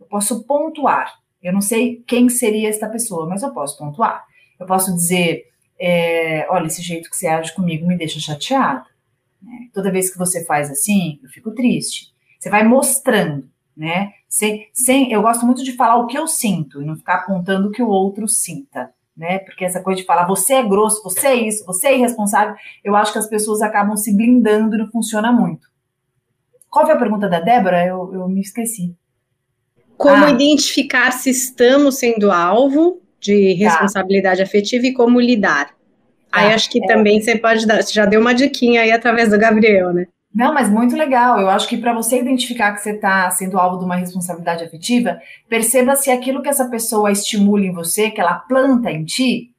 [0.00, 1.20] Eu posso pontuar.
[1.40, 4.24] Eu não sei quem seria esta pessoa, mas eu posso pontuar.
[4.58, 5.44] Eu posso dizer,
[5.78, 8.86] é, olha, esse jeito que você age comigo me deixa chateada.
[9.40, 9.68] Né?
[9.72, 12.12] Toda vez que você faz assim, eu fico triste.
[12.40, 14.14] Você vai mostrando, né?
[14.36, 17.68] Sem, sem, eu gosto muito de falar o que eu sinto e não ficar apontando
[17.68, 19.38] o que o outro sinta, né?
[19.38, 22.94] Porque essa coisa de falar você é grosso, você é isso, você é irresponsável, eu
[22.94, 25.66] acho que as pessoas acabam se blindando e não funciona muito.
[26.68, 27.86] Qual foi a pergunta da Débora?
[27.86, 28.94] Eu, eu me esqueci.
[29.96, 30.30] Como ah.
[30.30, 33.70] identificar se estamos sendo alvo de tá.
[33.70, 34.42] responsabilidade tá.
[34.42, 35.74] afetiva e como lidar?
[36.30, 36.86] Aí acho que é.
[36.86, 40.06] também você pode dar, você já deu uma diquinha aí através do Gabriel, né?
[40.36, 41.40] Não, mas muito legal.
[41.40, 45.18] Eu acho que para você identificar que você está sendo alvo de uma responsabilidade afetiva,
[45.48, 49.50] perceba se aquilo que essa pessoa estimula em você, que ela planta em ti,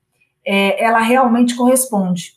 [0.46, 2.34] é, ela realmente corresponde.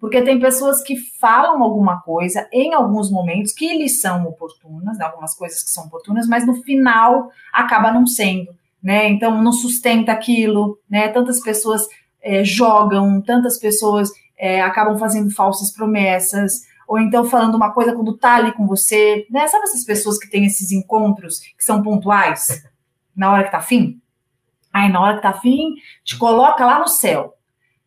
[0.00, 5.04] Porque tem pessoas que falam alguma coisa em alguns momentos que lhes são oportunas, né,
[5.04, 8.50] algumas coisas que são oportunas, mas no final acaba não sendo.
[8.82, 9.10] Né?
[9.10, 11.08] Então não sustenta aquilo, né?
[11.08, 11.86] Tantas pessoas
[12.22, 18.16] é, jogam, tantas pessoas é, acabam fazendo falsas promessas, ou então falando uma coisa quando
[18.16, 19.46] tá ali com você, né?
[19.46, 22.62] Sabe essas pessoas que têm esses encontros que são pontuais,
[23.14, 24.00] na hora que tá fim?
[24.72, 27.34] Aí, na hora que tá fim, te coloca lá no céu.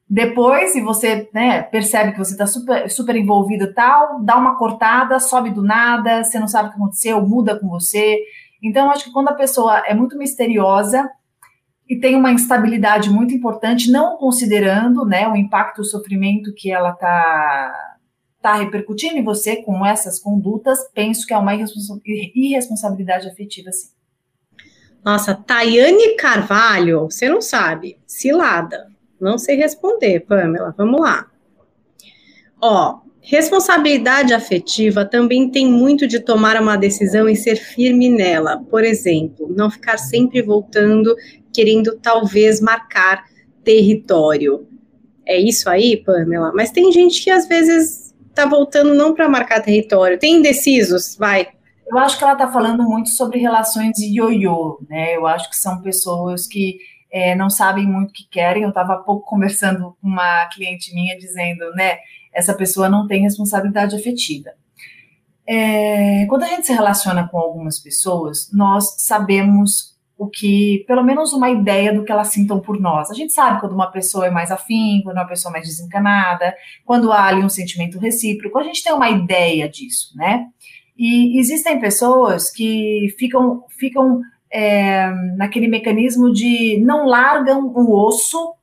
[0.09, 4.57] Depois, se você né, percebe que você está super, super envolvido e tal, dá uma
[4.57, 8.19] cortada, sobe do nada, você não sabe o que aconteceu, muda com você.
[8.63, 11.09] Então, acho que quando a pessoa é muito misteriosa,
[11.89, 16.89] e tem uma instabilidade muito importante, não considerando né, o impacto, o sofrimento que ela
[16.89, 17.96] está
[18.47, 23.89] tá repercutindo em você com essas condutas, penso que é uma irresponsabilidade afetiva, sim.
[25.03, 28.87] Nossa, Tayane Carvalho, você não sabe, cilada.
[29.19, 30.73] Não sei responder, Pamela.
[30.77, 31.27] Vamos lá.
[32.61, 38.63] Ó, responsabilidade afetiva também tem muito de tomar uma decisão e ser firme nela.
[38.69, 41.13] Por exemplo, não ficar sempre voltando,
[41.51, 43.25] querendo talvez marcar
[43.61, 44.65] território.
[45.25, 46.53] É isso aí, Pamela?
[46.55, 48.06] Mas tem gente que às vezes
[48.43, 50.19] tá voltando não para marcar território.
[50.19, 51.47] Tem indecisos, vai.
[51.87, 55.15] Eu acho que ela está falando muito sobre relações ioiô, né?
[55.15, 56.77] Eu acho que são pessoas que
[57.11, 58.63] é, não sabem muito o que querem.
[58.63, 61.97] Eu estava há pouco conversando com uma cliente minha dizendo, né,
[62.33, 64.51] essa pessoa não tem responsabilidade afetiva.
[65.47, 71.31] É, quando a gente se relaciona com algumas pessoas, nós sabemos o que, pelo menos
[71.31, 73.11] uma ideia do que elas sintam por nós.
[73.11, 76.55] A gente sabe quando uma pessoa é mais afim, quando uma pessoa é mais desencanada,
[76.83, 80.47] quando há ali um sentimento recíproco, a gente tem uma ideia disso, né?
[80.97, 88.55] E existem pessoas que ficam, ficam é, naquele mecanismo de não largam o osso,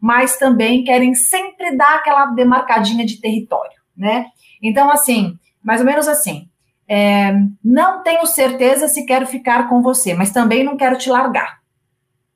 [0.00, 4.26] mas também querem sempre dar aquela demarcadinha de território, né?
[4.62, 6.48] Então, assim, mais ou menos assim,
[6.88, 7.32] é,
[7.64, 11.60] não tenho certeza se quero ficar com você, mas também não quero te largar,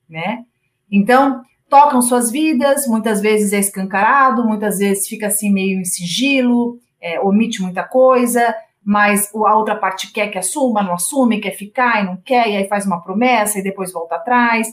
[0.09, 0.43] né?
[0.91, 6.79] Então, tocam suas vidas, muitas vezes é escancarado, muitas vezes fica assim meio em sigilo,
[6.99, 12.01] é, omite muita coisa, mas a outra parte quer que assuma, não assume, quer ficar
[12.01, 14.67] e não quer, e aí faz uma promessa e depois volta atrás.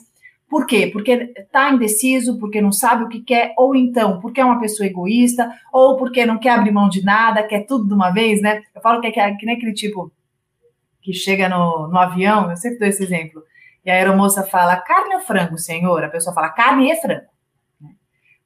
[0.49, 0.89] Por quê?
[0.93, 4.87] Porque está indeciso, porque não sabe o que quer, ou então porque é uma pessoa
[4.87, 8.63] egoísta, ou porque não quer abrir mão de nada, quer tudo de uma vez, né?
[8.75, 10.13] Eu falo que é que, nem aquele tipo
[11.03, 13.43] que chega no, no avião, eu sempre dou esse exemplo,
[13.85, 16.03] e a aeromoça fala carne ou frango, senhor?
[16.03, 17.37] A pessoa fala carne e frango.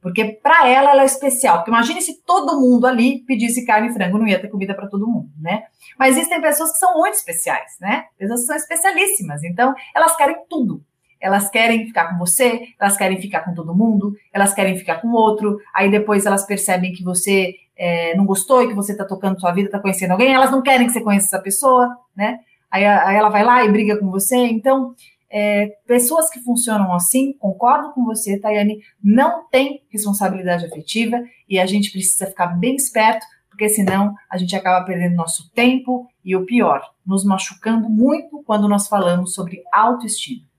[0.00, 1.58] Porque para ela ela é especial.
[1.58, 4.88] Porque imagine se todo mundo ali pedisse carne e frango, não ia ter comida para
[4.88, 5.64] todo mundo, né?
[5.98, 8.06] Mas existem pessoas que são muito especiais, né?
[8.18, 9.44] Pessoas que são especialíssimas.
[9.44, 10.82] Então, elas querem tudo.
[11.20, 15.08] Elas querem ficar com você, elas querem ficar com todo mundo, elas querem ficar com
[15.08, 15.58] outro.
[15.74, 19.52] Aí depois elas percebem que você é, não gostou e que você está tocando sua
[19.52, 20.32] vida, está conhecendo alguém.
[20.32, 22.40] Elas não querem que você conheça essa pessoa, né?
[22.70, 24.36] Aí, aí ela vai lá e briga com você.
[24.36, 24.94] Então,
[25.30, 31.66] é, pessoas que funcionam assim, concordo com você, Tayane, não tem responsabilidade afetiva e a
[31.66, 36.44] gente precisa ficar bem esperto, porque senão a gente acaba perdendo nosso tempo e o
[36.44, 40.49] pior, nos machucando muito quando nós falamos sobre autoestima.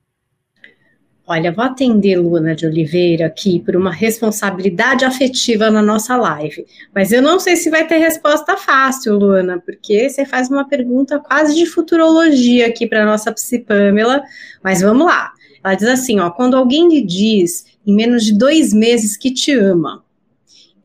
[1.28, 6.66] Olha, vou atender Luna de Oliveira aqui por uma responsabilidade afetiva na nossa live.
[6.94, 11.20] Mas eu não sei se vai ter resposta fácil, Luna, porque você faz uma pergunta
[11.20, 14.22] quase de futurologia aqui para nossa psi Pamela.
[14.64, 15.32] Mas vamos lá.
[15.64, 19.54] Ela diz assim: ó, quando alguém lhe diz em menos de dois meses que te
[19.54, 20.04] ama,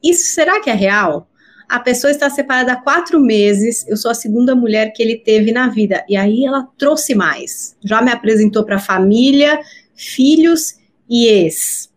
[0.02, 1.28] isso será que é real?
[1.68, 5.50] A pessoa está separada há quatro meses, eu sou a segunda mulher que ele teve
[5.50, 6.04] na vida.
[6.08, 7.76] E aí ela trouxe mais.
[7.84, 9.58] Já me apresentou para a família,
[9.96, 10.74] filhos
[11.08, 11.92] e ex.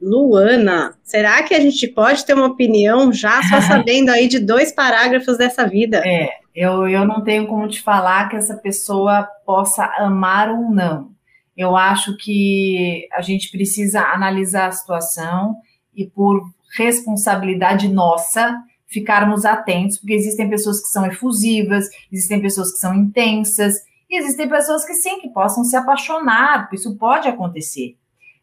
[0.00, 4.72] Luana, será que a gente pode ter uma opinião já só sabendo aí de dois
[4.72, 6.02] parágrafos dessa vida?
[6.04, 11.12] É, eu, eu não tenho como te falar que essa pessoa possa amar ou não.
[11.56, 15.56] Eu acho que a gente precisa analisar a situação
[15.94, 16.42] e, por
[16.76, 23.74] responsabilidade nossa, ficarmos atentos, porque existem pessoas que são efusivas, existem pessoas que são intensas,
[24.16, 27.96] existem pessoas que sim, que possam se apaixonar, isso pode acontecer.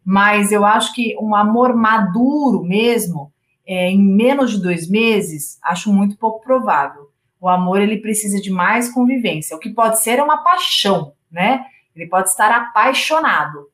[0.03, 3.31] Mas eu acho que um amor maduro mesmo,
[3.67, 7.09] é, em menos de dois meses, acho muito pouco provável.
[7.39, 9.55] O amor ele precisa de mais convivência.
[9.55, 11.65] O que pode ser é uma paixão, né?
[11.95, 13.67] Ele pode estar apaixonado.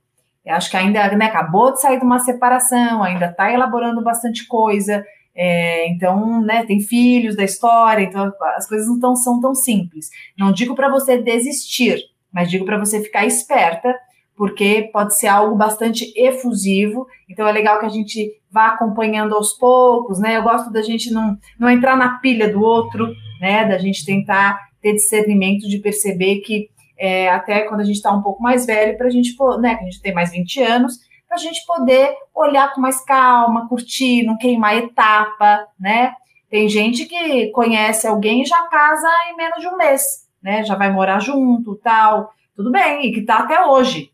[0.45, 4.45] Eu acho que ainda né, acabou de sair de uma separação, ainda está elaborando bastante
[4.45, 5.03] coisa.
[5.35, 10.09] É, então, né, tem filhos da história, então as coisas não tão, são tão simples.
[10.37, 11.99] Não digo para você desistir,
[12.31, 13.93] mas digo para você ficar esperta,
[14.35, 17.05] porque pode ser algo bastante efusivo.
[17.29, 20.37] Então é legal que a gente vá acompanhando aos poucos, né?
[20.37, 23.07] Eu gosto da gente não, não entrar na pilha do outro,
[23.41, 23.65] né?
[23.65, 28.21] Da gente tentar ter discernimento de perceber que é, até quando a gente está um
[28.21, 29.75] pouco mais velho, para a gente, né?
[29.75, 33.67] Que a gente tem mais 20 anos, para a gente poder olhar com mais calma,
[33.67, 36.13] curtir, não queimar etapa, né?
[36.49, 40.03] Tem gente que conhece alguém e já casa em menos de um mês,
[40.41, 40.63] né?
[40.63, 44.11] Já vai morar junto, tal, tudo bem, e que tá até hoje.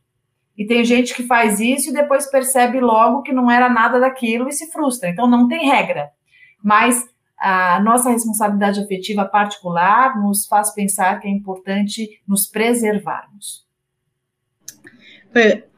[0.57, 4.47] E tem gente que faz isso e depois percebe logo que não era nada daquilo
[4.47, 5.09] e se frustra.
[5.09, 6.11] Então não tem regra.
[6.63, 7.03] Mas
[7.37, 13.65] a nossa responsabilidade afetiva particular nos faz pensar que é importante nos preservarmos.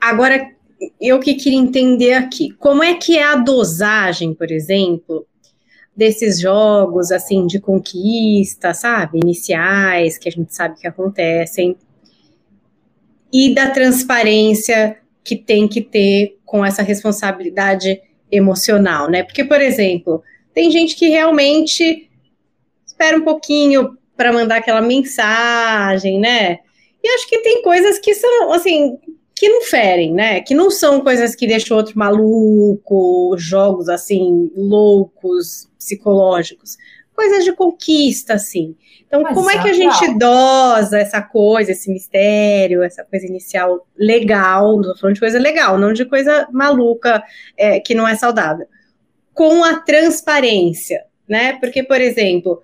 [0.02, 0.52] Agora,
[1.00, 5.26] eu que queria entender aqui, como é que é a dosagem, por exemplo,
[5.96, 11.78] desses jogos assim de conquista, sabe, iniciais que a gente sabe que acontecem
[13.32, 18.00] e da transparência que tem que ter com essa responsabilidade
[18.32, 19.24] emocional, né?
[19.24, 20.22] Porque, por exemplo,
[20.54, 22.10] tem gente que realmente
[22.86, 26.60] espera um pouquinho para mandar aquela mensagem, né?
[27.04, 28.98] E acho que tem coisas que são, assim,
[29.44, 30.40] que não ferem, né?
[30.40, 36.78] Que não são coisas que deixam outro maluco, jogos assim, loucos, psicológicos.
[37.14, 38.74] Coisas de conquista, assim.
[39.06, 43.86] Então, Mas como é que a gente dosa essa coisa, esse mistério, essa coisa inicial
[43.98, 47.22] legal, não tô falando de coisa legal, não de coisa maluca,
[47.58, 48.66] é, que não é saudável,
[49.34, 51.58] com a transparência, né?
[51.60, 52.64] Porque, por exemplo,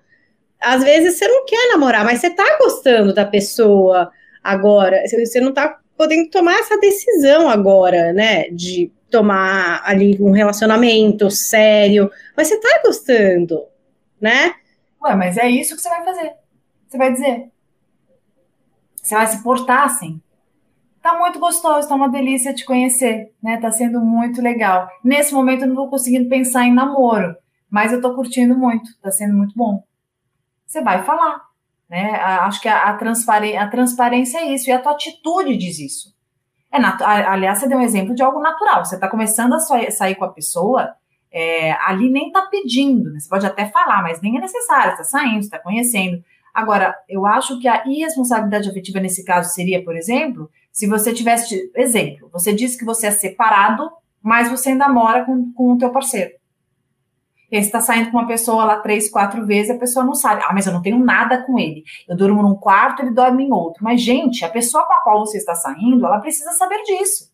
[0.58, 4.10] às vezes você não quer namorar, mas você tá gostando da pessoa
[4.42, 8.48] agora, você não tá podendo tomar essa decisão agora, né?
[8.48, 13.66] De tomar ali um relacionamento sério, mas você tá gostando,
[14.18, 14.54] né?
[15.02, 16.32] Ué, mas é isso que você vai fazer.
[16.88, 17.50] Você vai dizer.
[18.96, 20.18] Você vai se portar assim.
[21.02, 23.58] Tá muito gostoso, tá uma delícia te conhecer, né?
[23.60, 24.88] Tá sendo muito legal.
[25.04, 27.36] Nesse momento eu não vou conseguindo pensar em namoro,
[27.68, 29.84] mas eu tô curtindo muito, tá sendo muito bom.
[30.66, 31.42] Você vai falar,
[31.90, 32.14] né?
[32.14, 36.14] Acho que a, a, transparência, a transparência é isso, e a tua atitude diz isso.
[36.72, 38.84] É aliás, você deu um exemplo de algo natural.
[38.84, 40.94] Você está começando a sair com a pessoa,
[41.32, 43.18] é, ali nem está pedindo, né?
[43.18, 46.22] Você pode até falar, mas nem é necessário, está saindo, está conhecendo.
[46.54, 51.72] Agora, eu acho que a irresponsabilidade afetiva nesse caso seria, por exemplo, se você tivesse,
[51.74, 53.90] exemplo, você disse que você é separado,
[54.22, 56.30] mas você ainda mora com, com o teu parceiro.
[57.50, 60.14] E aí você está saindo com uma pessoa lá três, quatro vezes, a pessoa não
[60.14, 60.42] sabe.
[60.44, 61.82] Ah, mas eu não tenho nada com ele.
[62.08, 63.82] Eu durmo num quarto, ele dorme em outro.
[63.82, 67.30] Mas, gente, a pessoa com a qual você está saindo, ela precisa saber disso.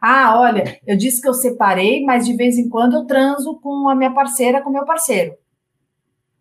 [0.00, 3.88] Ah, olha, eu disse que eu separei, mas de vez em quando eu transo com
[3.88, 5.34] a minha parceira, com o meu parceiro.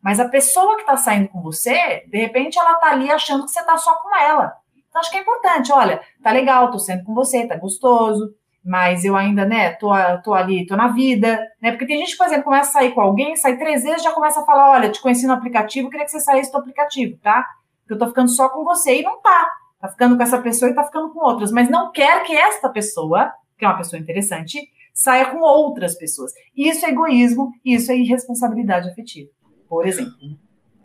[0.01, 3.51] Mas a pessoa que está saindo com você, de repente ela está ali achando que
[3.51, 4.53] você está só com ela.
[4.89, 9.03] Então acho que é importante, olha, tá legal, tô saindo com você, tá gostoso, mas
[9.03, 9.89] eu ainda, né, tô,
[10.23, 11.71] tô ali, tô na vida, né?
[11.71, 14.11] Porque tem gente que, por exemplo, começa a sair com alguém, sai três vezes, já
[14.11, 17.45] começa a falar, olha, te conheci no aplicativo, queria que você saísse do aplicativo, tá?
[17.81, 19.47] Porque eu tô ficando só com você e não tá.
[19.81, 22.69] Tá ficando com essa pessoa e tá ficando com outras, mas não quer que esta
[22.69, 24.61] pessoa, que é uma pessoa interessante,
[24.93, 26.31] saia com outras pessoas.
[26.55, 29.29] Isso é egoísmo, isso é irresponsabilidade afetiva,
[29.67, 30.13] por exemplo.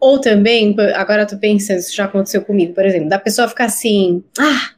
[0.00, 3.66] Ou também, agora eu tô pensando, isso já aconteceu comigo, por exemplo, da pessoa ficar
[3.66, 4.70] assim, ah,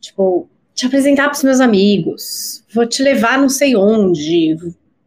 [0.00, 0.48] tipo,
[0.82, 4.56] te apresentar para os meus amigos, vou te levar não sei onde,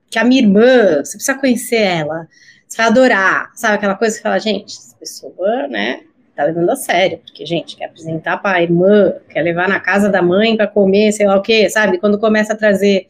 [0.09, 2.27] que a minha irmã, você precisa conhecer ela,
[2.67, 6.01] você vai adorar, sabe aquela coisa que fala, gente, essa pessoa, né,
[6.33, 10.09] tá levando a sério, porque, gente, quer apresentar para a irmã, quer levar na casa
[10.09, 13.07] da mãe para comer, sei lá o quê, sabe, quando começa a trazer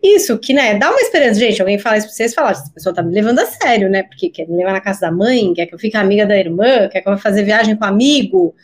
[0.00, 2.94] isso, que, né, dá uma esperança, gente, alguém fala isso pra vocês, fala, essa pessoa
[2.94, 5.66] tá me levando a sério, né, porque quer me levar na casa da mãe, quer
[5.66, 8.54] que eu fique amiga da irmã, quer que eu vá fazer viagem com amigo,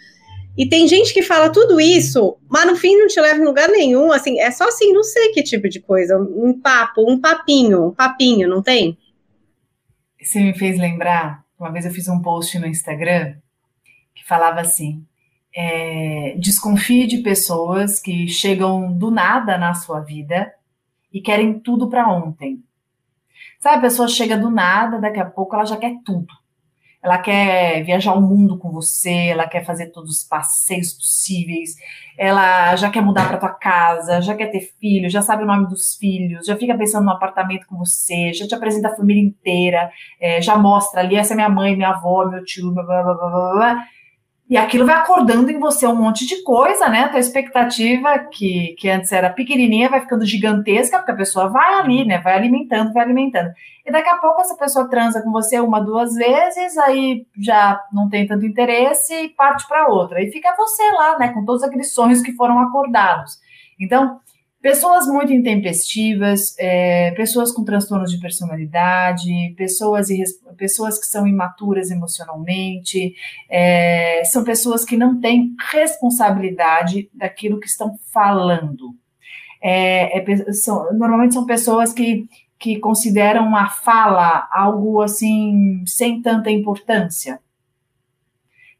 [0.57, 3.69] e tem gente que fala tudo isso, mas no fim não te leva em lugar
[3.69, 7.89] nenhum, assim, é só assim, não sei que tipo de coisa, um papo, um papinho,
[7.89, 8.97] um papinho, não tem?
[10.21, 13.35] Você me fez lembrar, uma vez eu fiz um post no Instagram
[14.15, 15.05] que falava assim,
[15.53, 20.53] é, desconfie de pessoas que chegam do nada na sua vida
[21.13, 22.63] e querem tudo para ontem.
[23.59, 26.44] Sabe, a pessoa chega do nada, daqui a pouco ela já quer tudo
[27.05, 31.77] ela quer viajar o mundo com você, ela quer fazer todos os passeios possíveis,
[32.17, 35.69] ela já quer mudar para tua casa, já quer ter filhos, já sabe o nome
[35.69, 39.91] dos filhos, já fica pensando no apartamento com você, já te apresenta a família inteira,
[40.19, 43.15] é, já mostra ali, essa é minha mãe, minha avó, meu tio, blá, blá, blá,
[43.15, 43.85] blá, blá.
[44.49, 47.05] E aquilo vai acordando em você um monte de coisa, né?
[47.05, 51.75] A tua expectativa, que, que antes era pequenininha, vai ficando gigantesca, porque a pessoa vai
[51.75, 52.19] ali, né?
[52.19, 53.51] Vai alimentando, vai alimentando.
[53.87, 58.09] E daqui a pouco essa pessoa transa com você uma, duas vezes, aí já não
[58.09, 60.23] tem tanto interesse e parte para outra.
[60.23, 61.29] E fica você lá, né?
[61.29, 63.39] Com todos aqueles sonhos que foram acordados.
[63.81, 64.21] Então,
[64.65, 70.09] Pessoas muito intempestivas, é, pessoas com transtornos de personalidade, pessoas,
[70.57, 73.15] pessoas que são imaturas emocionalmente,
[73.51, 78.97] é, são pessoas que não têm responsabilidade daquilo que estão falando.
[79.63, 82.27] É, é são, normalmente são pessoas que,
[82.59, 87.39] que consideram a fala algo assim sem tanta importância.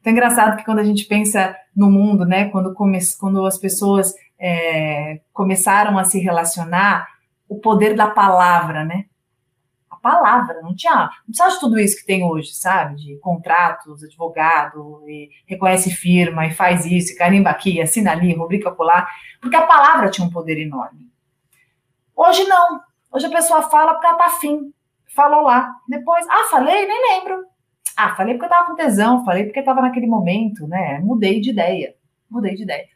[0.01, 3.59] Então é engraçado que quando a gente pensa no mundo, né, quando, come, quando as
[3.59, 7.07] pessoas é, começaram a se relacionar,
[7.49, 9.07] o poder da palavra, né?
[9.91, 12.97] A palavra, não tinha, não precisava de tudo isso que tem hoje, sabe?
[12.97, 15.03] De contratos, advogado,
[15.47, 19.09] reconhece firma, e faz isso, e carimba aqui, assina ali, rubrica colar,
[19.41, 21.11] porque a palavra tinha um poder enorme.
[22.17, 22.81] Hoje não.
[23.13, 24.73] Hoje a pessoa fala porque ela tá afim.
[25.15, 25.73] Falou lá.
[25.89, 26.87] Depois, ah, falei?
[26.87, 27.45] Nem lembro.
[27.97, 30.99] Ah, falei porque eu tava com tesão, falei porque tava naquele momento, né?
[31.01, 31.95] Mudei de ideia.
[32.29, 32.89] Mudei de ideia.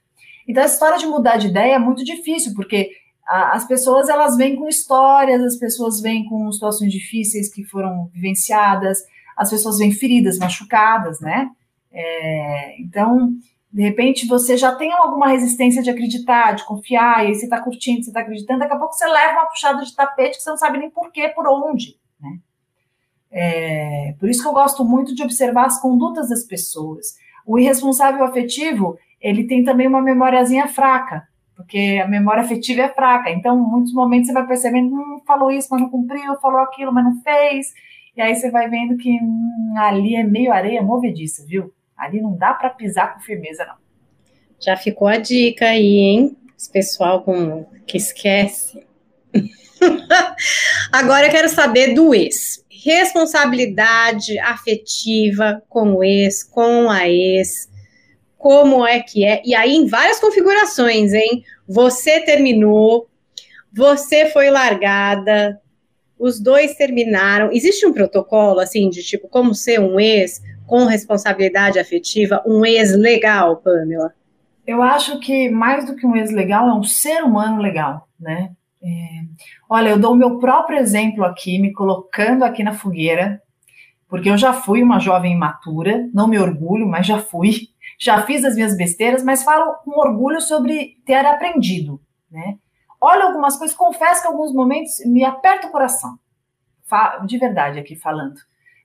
[0.48, 2.90] Então, a história de mudar de ideia é muito difícil, porque
[3.26, 8.98] as pessoas elas vêm com histórias, as pessoas vêm com situações difíceis que foram vivenciadas,
[9.36, 11.50] as pessoas vêm feridas, machucadas, né?
[11.92, 13.32] É, então,
[13.70, 17.60] de repente, você já tem alguma resistência de acreditar, de confiar, e aí você está
[17.60, 20.50] curtindo, você está acreditando, daqui a pouco você leva uma puxada de tapete que você
[20.50, 22.38] não sabe nem por quê, por onde, né?
[23.30, 27.14] É, por isso que eu gosto muito de observar as condutas das pessoas.
[27.46, 33.30] O irresponsável afetivo, ele tem também uma memóriazinha fraca, porque a memória afetiva é fraca.
[33.30, 37.04] Então, muitos momentos você vai percebendo, hum, falou isso, mas não cumpriu, falou aquilo, mas
[37.04, 37.66] não fez.
[38.16, 41.72] E aí você vai vendo que hum, ali é meio areia movediça, viu?
[41.96, 43.74] Ali não dá para pisar com firmeza, não.
[44.60, 46.36] Já ficou a dica aí, hein?
[46.56, 48.84] Esse pessoal com, que esquece.
[50.92, 52.64] Agora eu quero saber do ex.
[52.70, 57.68] Responsabilidade afetiva com o ex, com a ex.
[58.38, 59.42] Como é que é?
[59.44, 61.44] E aí, em várias configurações, hein?
[61.68, 63.08] Você terminou,
[63.72, 65.60] você foi largada,
[66.18, 67.52] os dois terminaram.
[67.52, 70.40] Existe um protocolo, assim, de tipo, como ser um ex?
[70.68, 74.12] com responsabilidade afetiva, um ex legal, Pamela?
[74.66, 78.50] Eu acho que mais do que um ex legal, é um ser humano legal, né?
[78.82, 78.88] É,
[79.68, 83.42] olha, eu dou o meu próprio exemplo aqui, me colocando aqui na fogueira,
[84.06, 87.68] porque eu já fui uma jovem imatura, não me orgulho, mas já fui,
[87.98, 92.56] já fiz as minhas besteiras, mas falo com orgulho sobre ter aprendido, né?
[93.00, 96.18] Olha algumas coisas, confesso que alguns momentos me aperta o coração,
[97.26, 98.40] de verdade aqui falando,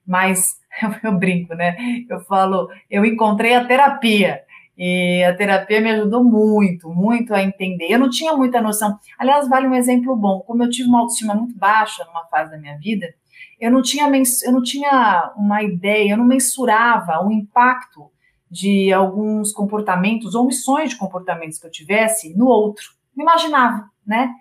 [0.06, 1.76] mas eu, eu brinco, né?
[2.10, 4.44] Eu falo, eu encontrei a terapia.
[4.76, 7.92] E a terapia me ajudou muito, muito a entender.
[7.92, 8.98] Eu não tinha muita noção.
[9.20, 10.40] Aliás, vale um exemplo bom.
[10.40, 13.14] Como eu tive uma autoestima muito baixa numa fase da minha vida,
[13.60, 14.10] eu não tinha,
[14.44, 18.12] eu não tinha uma ideia, eu não mensurava o impacto
[18.54, 22.84] de alguns comportamentos ou missões de comportamentos que eu tivesse no outro.
[23.18, 24.32] Não imaginava, né?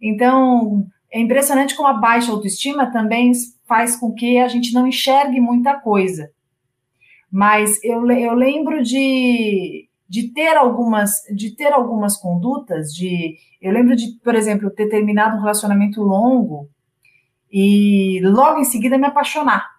[0.00, 3.30] Então, é impressionante como a baixa autoestima também
[3.64, 6.28] faz com que a gente não enxergue muita coisa.
[7.30, 13.94] Mas eu, eu lembro de, de ter algumas de ter algumas condutas de eu lembro
[13.94, 16.68] de por exemplo ter terminado um relacionamento longo
[17.50, 19.71] e logo em seguida me apaixonar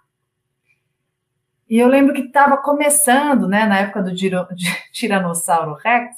[1.73, 4.13] e eu lembro que estava começando né na época do
[4.91, 6.15] tiranossauro Rex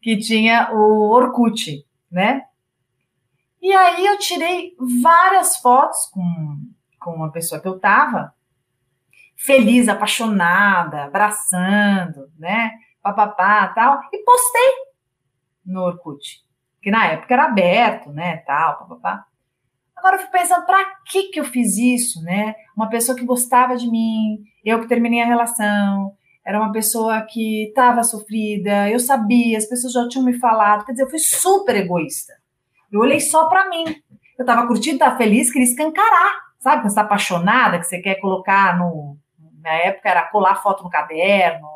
[0.00, 2.42] que tinha o Orkut né
[3.60, 6.22] e aí eu tirei várias fotos com
[7.06, 8.34] com uma pessoa que eu estava,
[9.36, 12.72] feliz, apaixonada, abraçando, né?
[13.00, 14.72] Papapá, tal, e postei
[15.64, 16.44] no Orkut,
[16.82, 19.24] que na época era aberto, né, tal, papapá.
[19.96, 22.54] Agora eu fico pensando, para que que eu fiz isso, né?
[22.76, 26.12] Uma pessoa que gostava de mim, eu que terminei a relação,
[26.44, 30.92] era uma pessoa que estava sofrida, eu sabia, as pessoas já tinham me falado, quer
[30.92, 32.34] dizer, eu fui super egoísta.
[32.92, 33.84] Eu olhei só para mim.
[34.38, 38.16] Eu estava curtindo, estava feliz, queria escancarar Sabe quando você está apaixonada, que você quer
[38.16, 39.16] colocar no.
[39.62, 41.68] Na época era colar foto no caderno,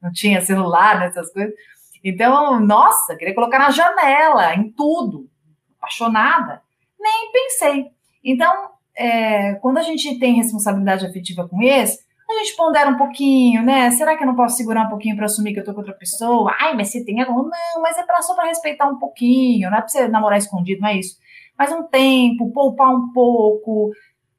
[0.00, 1.54] não tinha celular, né, essas coisas.
[2.02, 5.28] Então, nossa, queria colocar na janela, em tudo.
[5.78, 6.60] Apaixonada.
[7.02, 7.86] Nem pensei.
[8.24, 11.98] Então, é, quando a gente tem responsabilidade afetiva com esse,
[12.30, 13.90] a gente pondera um pouquinho, né?
[13.90, 15.94] Será que eu não posso segurar um pouquinho para assumir que eu tô com outra
[15.94, 16.54] pessoa?
[16.58, 17.42] Ai, mas você tem algum?
[17.42, 20.80] Não, mas é pra, só para respeitar um pouquinho, não é para você namorar escondido,
[20.80, 21.16] não é isso.
[21.58, 23.90] Mas um tempo, poupar um pouco,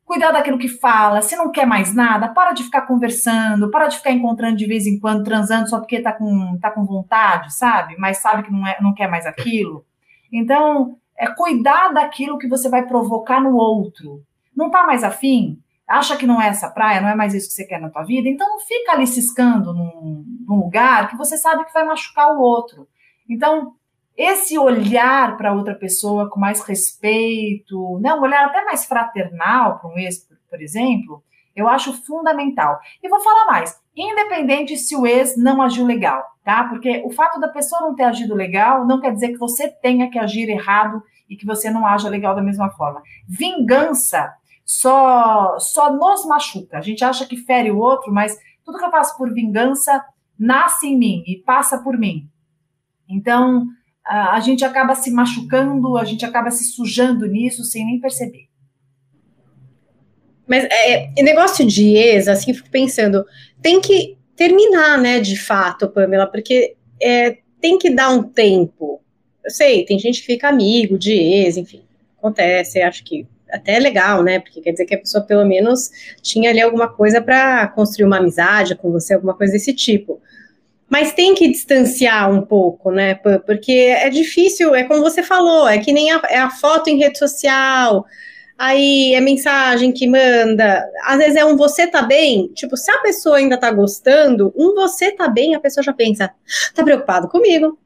[0.05, 1.22] cuidar daquilo que fala.
[1.22, 4.88] Se não quer mais nada, para de ficar conversando, para de ficar encontrando de vez
[4.88, 7.95] em quando, transando só porque tá com, tá com vontade, sabe?
[7.97, 9.86] Mas sabe que não, é, não quer mais aquilo.
[10.32, 14.22] Então, é cuidar daquilo que você vai provocar no outro.
[14.55, 15.59] Não tá mais afim?
[15.88, 18.03] Acha que não é essa praia, não é mais isso que você quer na tua
[18.03, 18.28] vida?
[18.28, 22.41] Então não fica ali ciscando num, num lugar que você sabe que vai machucar o
[22.41, 22.88] outro.
[23.30, 23.74] Então,
[24.16, 29.89] esse olhar para outra pessoa com mais respeito, né, um olhar até mais fraternal para
[29.89, 31.24] um ex, por exemplo,
[31.55, 32.80] eu acho fundamental.
[33.01, 36.63] E vou falar mais, independente se o ex não agiu legal, tá?
[36.65, 40.09] Porque o fato da pessoa não ter agido legal não quer dizer que você tenha
[40.09, 43.01] que agir errado e que você não haja legal da mesma forma.
[43.27, 44.33] Vingança
[44.65, 46.77] só só nos machuca.
[46.77, 50.03] A gente acha que fere o outro, mas tudo que eu faço por vingança
[50.37, 52.27] nasce em mim e passa por mim.
[53.07, 53.67] Então,
[54.05, 58.47] a, gente acaba se machucando, a gente acaba se sujando nisso sem nem perceber.
[60.47, 63.25] Mas é, negócio de ex, assim, fico pensando,
[63.64, 69.01] tem que terminar, né, de fato, Pamela, porque é, tem que dar um tempo.
[69.43, 71.82] Eu sei, tem gente que fica amigo de ex, enfim,
[72.18, 74.39] acontece, acho que até é legal, né?
[74.39, 75.91] Porque quer dizer que a pessoa pelo menos
[76.22, 80.20] tinha ali alguma coisa para construir uma amizade com você, alguma coisa desse tipo.
[80.89, 83.16] Mas tem que distanciar um pouco, né?
[83.45, 86.97] Porque é difícil, é como você falou, é que nem a, é a foto em
[86.97, 88.05] rede social,
[88.58, 92.99] aí é mensagem que manda, às vezes é um você tá bem, tipo, se a
[92.99, 96.32] pessoa ainda tá gostando, um você tá bem, a pessoa já pensa,
[96.74, 97.78] tá preocupado comigo,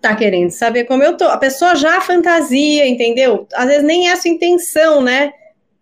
[0.00, 3.46] tá querendo saber como eu tô, a pessoa já fantasia, entendeu?
[3.54, 5.32] Às vezes nem é a sua intenção, né?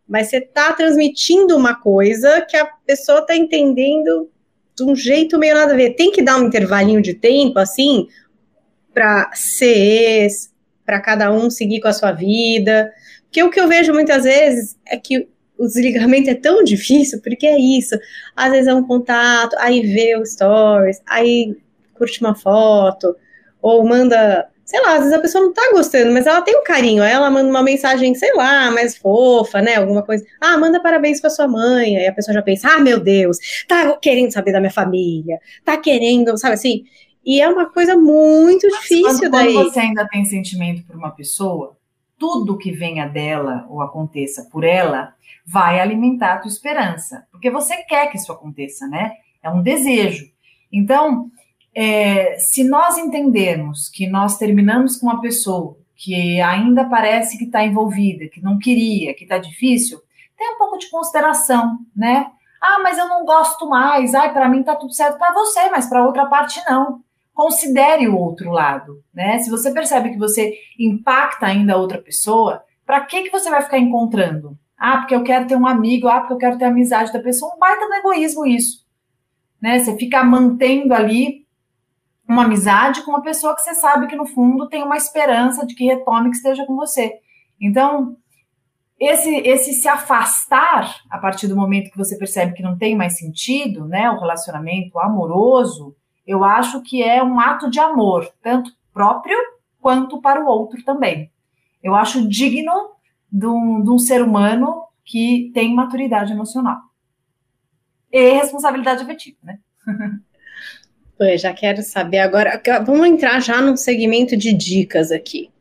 [0.09, 4.31] Mas você tá transmitindo uma coisa que a pessoa tá entendendo
[4.77, 5.95] de um jeito meio nada a ver.
[5.95, 8.07] Tem que dar um intervalinho de tempo, assim,
[8.93, 10.29] para ser
[10.85, 12.93] para cada um seguir com a sua vida,
[13.33, 15.27] porque o que eu vejo muitas vezes é que
[15.57, 17.99] o desligamento é tão difícil, porque é isso.
[18.37, 21.57] Às vezes é um contato, aí vê o stories, aí
[21.95, 23.17] curte uma foto,
[23.63, 26.63] ou manda, sei lá, às vezes a pessoa não tá gostando, mas ela tem um
[26.63, 29.77] carinho, aí ela manda uma mensagem, sei lá, mais fofa, né?
[29.77, 30.23] Alguma coisa.
[30.39, 31.97] Ah, manda parabéns pra sua mãe.
[31.97, 35.79] Aí a pessoa já pensa, ah, meu Deus, tá querendo saber da minha família, tá
[35.79, 36.85] querendo, sabe assim?
[37.25, 39.55] E é uma coisa muito mas difícil quando, daí.
[39.55, 41.79] Quando você ainda tem sentimento por uma pessoa,
[42.23, 45.13] tudo que venha dela ou aconteça por ela
[45.45, 49.15] vai alimentar a tua esperança, porque você quer que isso aconteça, né?
[49.43, 50.31] É um desejo.
[50.73, 51.33] Então,
[51.75, 57.65] é, se nós entendermos que nós terminamos com uma pessoa que ainda parece que está
[57.65, 59.99] envolvida, que não queria, que está difícil,
[60.39, 62.31] tem um pouco de consideração, né?
[62.63, 64.15] Ah, mas eu não gosto mais.
[64.15, 67.03] Ai, para mim tá tudo certo para você, mas para outra parte não
[67.35, 69.39] considere o outro lado, né?
[69.39, 73.63] Se você percebe que você impacta ainda a outra pessoa, para que que você vai
[73.63, 74.59] ficar encontrando?
[74.77, 77.55] Ah, porque eu quero ter um amigo, ah, porque eu quero ter amizade da pessoa,
[77.55, 78.85] um baita no egoísmo isso,
[79.61, 79.79] né?
[79.79, 81.47] Você fica mantendo ali
[82.29, 85.75] uma amizade com uma pessoa que você sabe que no fundo tem uma esperança de
[85.75, 87.19] que retome que esteja com você.
[87.61, 88.17] Então,
[88.99, 93.19] esse, esse se afastar a partir do momento que você percebe que não tem mais
[93.19, 95.95] sentido, né, o relacionamento amoroso,
[96.27, 99.37] eu acho que é um ato de amor, tanto próprio
[99.81, 101.31] quanto para o outro também.
[101.83, 102.93] Eu acho digno
[103.31, 106.79] de um, de um ser humano que tem maturidade emocional.
[108.11, 109.59] E responsabilidade afetiva, né?
[111.19, 112.61] Pois, já quero saber agora.
[112.85, 115.53] Vamos entrar já num segmento de dicas aqui.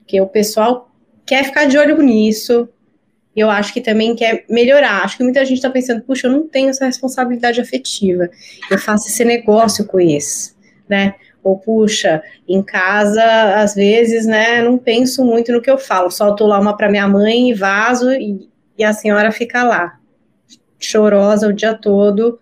[0.00, 0.90] Porque o pessoal
[1.24, 2.68] quer ficar de olho nisso,
[3.36, 5.04] eu acho que também quer melhorar.
[5.04, 8.30] Acho que muita gente está pensando, puxa, eu não tenho essa responsabilidade afetiva,
[8.70, 10.54] eu faço esse negócio com esse,
[10.88, 11.14] né?
[11.44, 13.22] Ou, puxa, em casa,
[13.56, 17.06] às vezes, né, não penso muito no que eu falo, solto lá uma para minha
[17.06, 19.96] mãe e vaso, e, e a senhora fica lá,
[20.80, 22.40] chorosa o dia todo,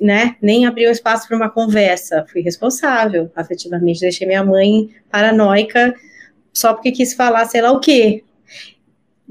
[0.00, 5.94] né, nem abriu espaço para uma conversa, fui responsável, afetivamente, deixei minha mãe paranoica,
[6.54, 8.24] só porque quis falar sei lá o quê,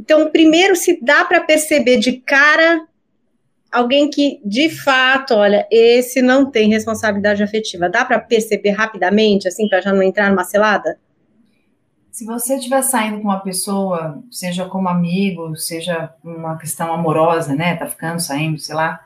[0.02, 2.88] então, primeiro, se dá para perceber de cara
[3.72, 9.70] alguém que, de fato, olha, esse não tem responsabilidade afetiva, dá para perceber rapidamente, assim,
[9.70, 10.98] para já não entrar numa selada?
[12.12, 17.76] Se você estiver saindo com uma pessoa, seja como amigo, seja uma questão amorosa, né,
[17.76, 19.00] tá ficando, saindo, sei lá,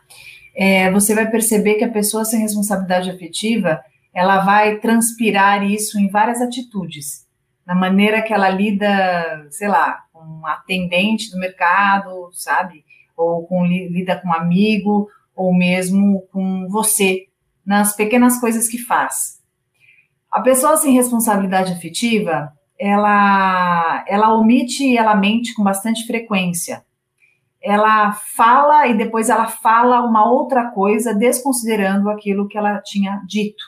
[0.55, 3.83] é, você vai perceber que a pessoa sem responsabilidade afetiva,
[4.13, 7.25] ela vai transpirar isso em várias atitudes,
[7.67, 12.83] na maneira que ela lida, sei lá, com atendente do mercado, sabe?
[13.15, 17.27] Ou com lida com um amigo, ou mesmo com você,
[17.65, 19.41] nas pequenas coisas que faz.
[20.31, 26.83] A pessoa sem responsabilidade afetiva, ela, ela omite e ela mente com bastante frequência.
[27.61, 33.63] Ela fala e depois ela fala uma outra coisa, desconsiderando aquilo que ela tinha dito.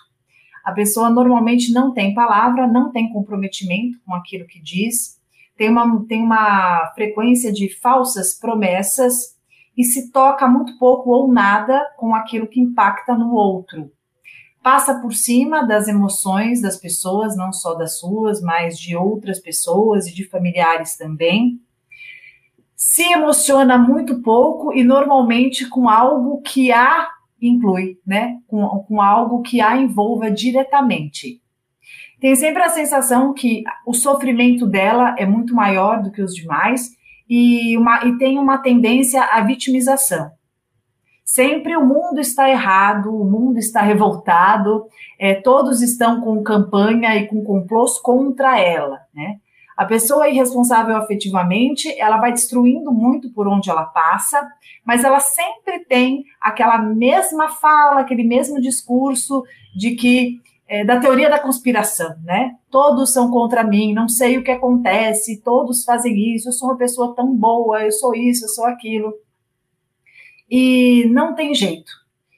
[0.63, 5.16] A pessoa normalmente não tem palavra, não tem comprometimento com aquilo que diz,
[5.57, 9.35] tem uma, tem uma frequência de falsas promessas
[9.75, 13.91] e se toca muito pouco ou nada com aquilo que impacta no outro.
[14.61, 20.07] Passa por cima das emoções das pessoas, não só das suas, mas de outras pessoas
[20.07, 21.59] e de familiares também.
[22.75, 27.09] Se emociona muito pouco e normalmente com algo que a
[27.41, 28.39] inclui, né?
[28.47, 31.41] Com, com algo que a envolva diretamente
[32.19, 36.91] tem sempre a sensação que o sofrimento dela é muito maior do que os demais
[37.29, 40.31] e, uma, e tem uma tendência à vitimização.
[41.23, 44.85] Sempre o mundo está errado, o mundo está revoltado,
[45.19, 49.35] é, todos estão com campanha e com complôs contra ela, né?
[49.75, 54.41] A pessoa irresponsável afetivamente, ela vai destruindo muito por onde ela passa,
[54.83, 59.43] mas ela sempre tem aquela mesma fala, aquele mesmo discurso
[59.75, 62.55] de que é, da teoria da conspiração, né?
[62.69, 66.77] Todos são contra mim, não sei o que acontece, todos fazem isso, eu sou uma
[66.77, 69.13] pessoa tão boa, eu sou isso, eu sou aquilo.
[70.49, 71.91] E não tem jeito.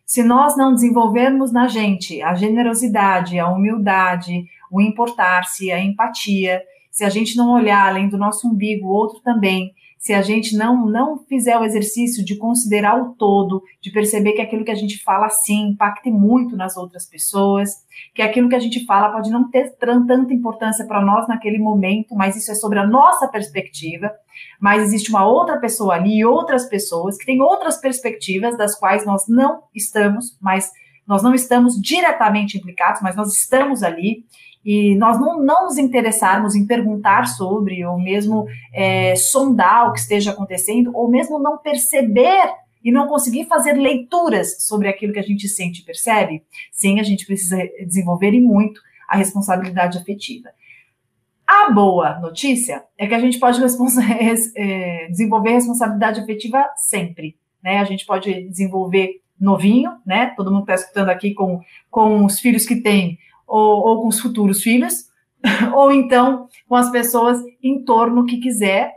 [0.06, 6.62] Se nós não desenvolvermos na gente a generosidade, a humildade, o importar-se, a empatia,
[6.92, 10.56] se a gente não olhar além do nosso umbigo, o outro também, se a gente
[10.56, 14.76] não, não fizer o exercício de considerar o todo, de perceber que aquilo que a
[14.76, 17.84] gente fala sim impacte muito nas outras pessoas,
[18.16, 22.16] que aquilo que a gente fala pode não ter tanta importância para nós naquele momento,
[22.16, 24.10] mas isso é sobre a nossa perspectiva,
[24.58, 29.28] mas existe uma outra pessoa ali outras pessoas que têm outras perspectivas das quais nós
[29.28, 30.72] não estamos, mas
[31.06, 34.24] nós não estamos diretamente implicados, mas nós estamos ali
[34.64, 39.99] e nós não, não nos interessarmos em perguntar sobre, ou mesmo é, sondar o que
[39.99, 42.53] esteja acontecendo, ou mesmo não perceber
[42.84, 47.03] e não conseguir fazer leituras sobre aquilo que a gente sente e percebe, sim, a
[47.03, 50.49] gente precisa desenvolver e muito a responsabilidade afetiva.
[51.47, 53.60] A boa notícia é que a gente pode
[54.55, 57.36] é, desenvolver responsabilidade afetiva sempre.
[57.64, 57.80] Né?
[57.80, 60.34] A gente pode desenvolver novinho, né?
[60.36, 63.18] Todo mundo está escutando aqui com, com os filhos que tem
[63.50, 65.10] ou, ou com os futuros filhos,
[65.74, 68.93] ou então com as pessoas em torno que quiser,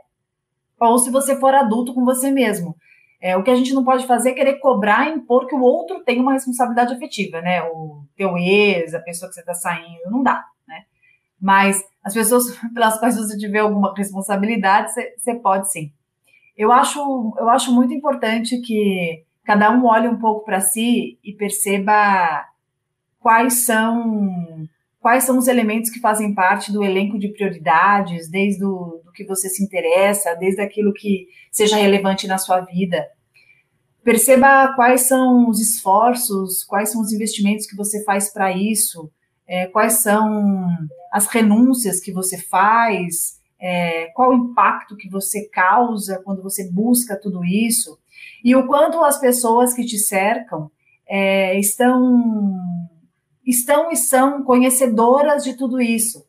[0.78, 2.76] ou se você for adulto com você mesmo.
[3.20, 5.62] É, o que a gente não pode fazer é querer cobrar e impor que o
[5.62, 7.62] outro tem uma responsabilidade afetiva, né?
[7.62, 10.82] O teu ex, a pessoa que você está saindo, não dá, né?
[11.40, 12.44] Mas as pessoas
[12.74, 15.92] pelas quais você tiver alguma responsabilidade, você pode sim.
[16.56, 16.98] Eu acho,
[17.38, 22.44] eu acho muito importante que cada um olhe um pouco para si e perceba
[23.22, 24.66] quais são
[25.00, 29.24] quais são os elementos que fazem parte do elenco de prioridades, desde o do que
[29.24, 33.06] você se interessa, desde aquilo que seja relevante na sua vida.
[34.02, 39.10] Perceba quais são os esforços, quais são os investimentos que você faz para isso,
[39.46, 40.66] é, quais são
[41.12, 47.20] as renúncias que você faz, é, qual o impacto que você causa quando você busca
[47.20, 47.98] tudo isso,
[48.42, 50.70] e o quanto as pessoas que te cercam
[51.06, 52.58] é, estão
[53.46, 56.24] estão e são conhecedoras de tudo isso.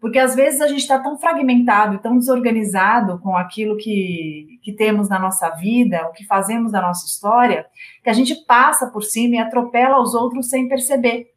[0.00, 4.72] Porque às vezes a gente está tão fragmentado e tão desorganizado com aquilo que, que
[4.72, 7.64] temos na nossa vida, o que fazemos na nossa história,
[8.02, 11.30] que a gente passa por cima e atropela os outros sem perceber.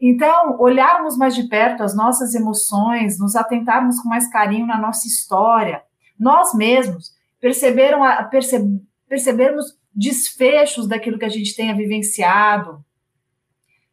[0.00, 5.06] Então, olharmos mais de perto as nossas emoções, nos atentarmos com mais carinho na nossa
[5.06, 5.82] história,
[6.18, 8.58] nós mesmos perceberam, perce,
[9.08, 12.84] percebermos desfechos daquilo que a gente tenha vivenciado,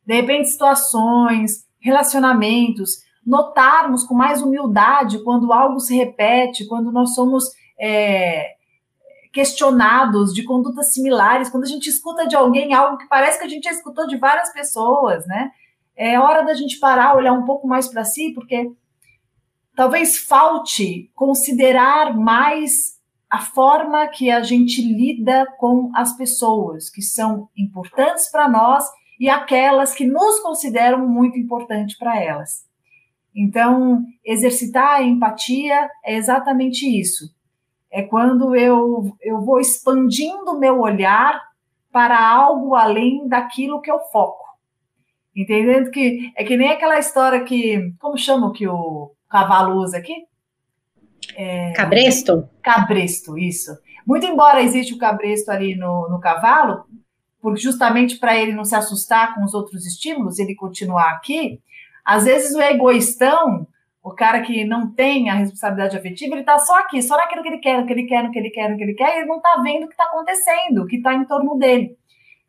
[0.06, 7.46] de repente situações, relacionamentos, notarmos com mais humildade quando algo se repete, quando nós somos
[7.80, 8.56] é,
[9.32, 13.50] questionados de condutas similares, quando a gente escuta de alguém algo que parece que a
[13.50, 15.52] gente já escutou de várias pessoas, né?
[15.96, 18.72] É hora da gente parar, olhar um pouco mais para si, porque
[19.76, 22.94] talvez falte considerar mais
[23.30, 28.84] a forma que a gente lida com as pessoas que são importantes para nós
[29.24, 32.66] e aquelas que nos consideram muito importante para elas.
[33.34, 37.34] Então, exercitar a empatia é exatamente isso.
[37.90, 41.42] É quando eu, eu vou expandindo o meu olhar
[41.90, 44.44] para algo além daquilo que eu foco.
[45.34, 47.94] Entendendo que é que nem aquela história que.
[48.02, 50.26] Como chama o que o cavalo usa aqui?
[51.38, 52.50] É, cabresto?
[52.62, 53.72] Cabresto, isso.
[54.06, 56.84] Muito embora exista o cabresto ali no, no cavalo,
[57.44, 61.60] porque justamente para ele não se assustar com os outros estímulos, ele continuar aqui,
[62.06, 63.68] às vezes o egoístão,
[64.02, 67.50] o cara que não tem a responsabilidade afetiva, ele está só aqui, só naquilo que
[67.50, 69.18] ele quer, no que ele quer, no que ele quer, no que ele quer, e
[69.20, 71.98] ele não está vendo o que está acontecendo, o que está em torno dele.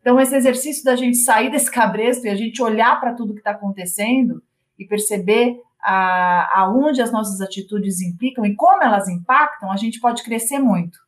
[0.01, 3.41] Então, esse exercício da gente sair desse cabresto e a gente olhar para tudo que
[3.41, 4.41] está acontecendo
[4.79, 10.23] e perceber a, aonde as nossas atitudes implicam e como elas impactam, a gente pode
[10.23, 11.01] crescer muito.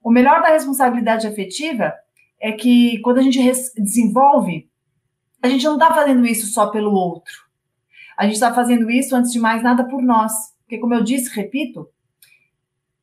[0.00, 1.92] O melhor da responsabilidade afetiva
[2.40, 3.40] é que quando a gente
[3.76, 4.68] desenvolve,
[5.42, 7.34] a gente não está fazendo isso só pelo outro.
[8.16, 10.32] A gente está fazendo isso, antes de mais nada, por nós.
[10.60, 11.88] Porque, como eu disse, repito,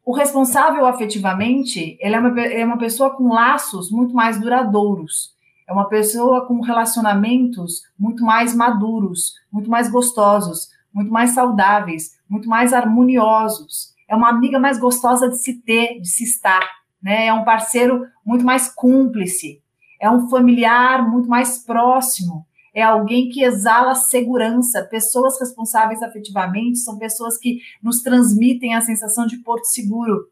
[0.06, 5.34] o responsável afetivamente, ele é uma, é uma pessoa com laços muito mais duradouros.
[5.68, 12.50] É uma pessoa com relacionamentos muito mais maduros, muito mais gostosos, muito mais saudáveis, muito
[12.50, 13.94] mais harmoniosos.
[14.10, 16.68] É uma amiga mais gostosa de se ter, de se estar
[17.04, 17.28] né?
[17.28, 19.62] É um parceiro muito mais cúmplice,
[20.00, 24.84] é um familiar muito mais próximo, é alguém que exala segurança.
[24.84, 30.28] Pessoas responsáveis afetivamente são pessoas que nos transmitem a sensação de porto seguro.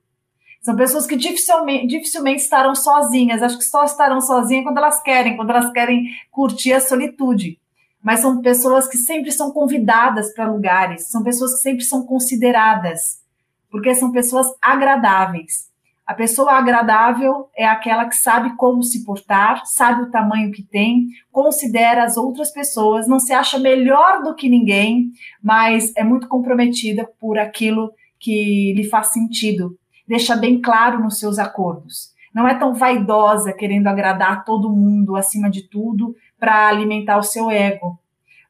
[0.62, 3.44] São pessoas que dificilmente, dificilmente estarão sozinhas.
[3.44, 7.60] Acho que só estarão sozinhas quando elas querem, quando elas querem curtir a solitude.
[8.02, 13.22] Mas são pessoas que sempre são convidadas para lugares, são pessoas que sempre são consideradas,
[13.70, 15.71] porque são pessoas agradáveis.
[16.12, 21.08] A pessoa agradável é aquela que sabe como se portar, sabe o tamanho que tem,
[21.32, 25.10] considera as outras pessoas, não se acha melhor do que ninguém,
[25.42, 29.80] mas é muito comprometida por aquilo que lhe faz sentido.
[30.06, 32.12] Deixa bem claro nos seus acordos.
[32.36, 37.50] Não é tão vaidosa querendo agradar todo mundo acima de tudo para alimentar o seu
[37.50, 37.98] ego,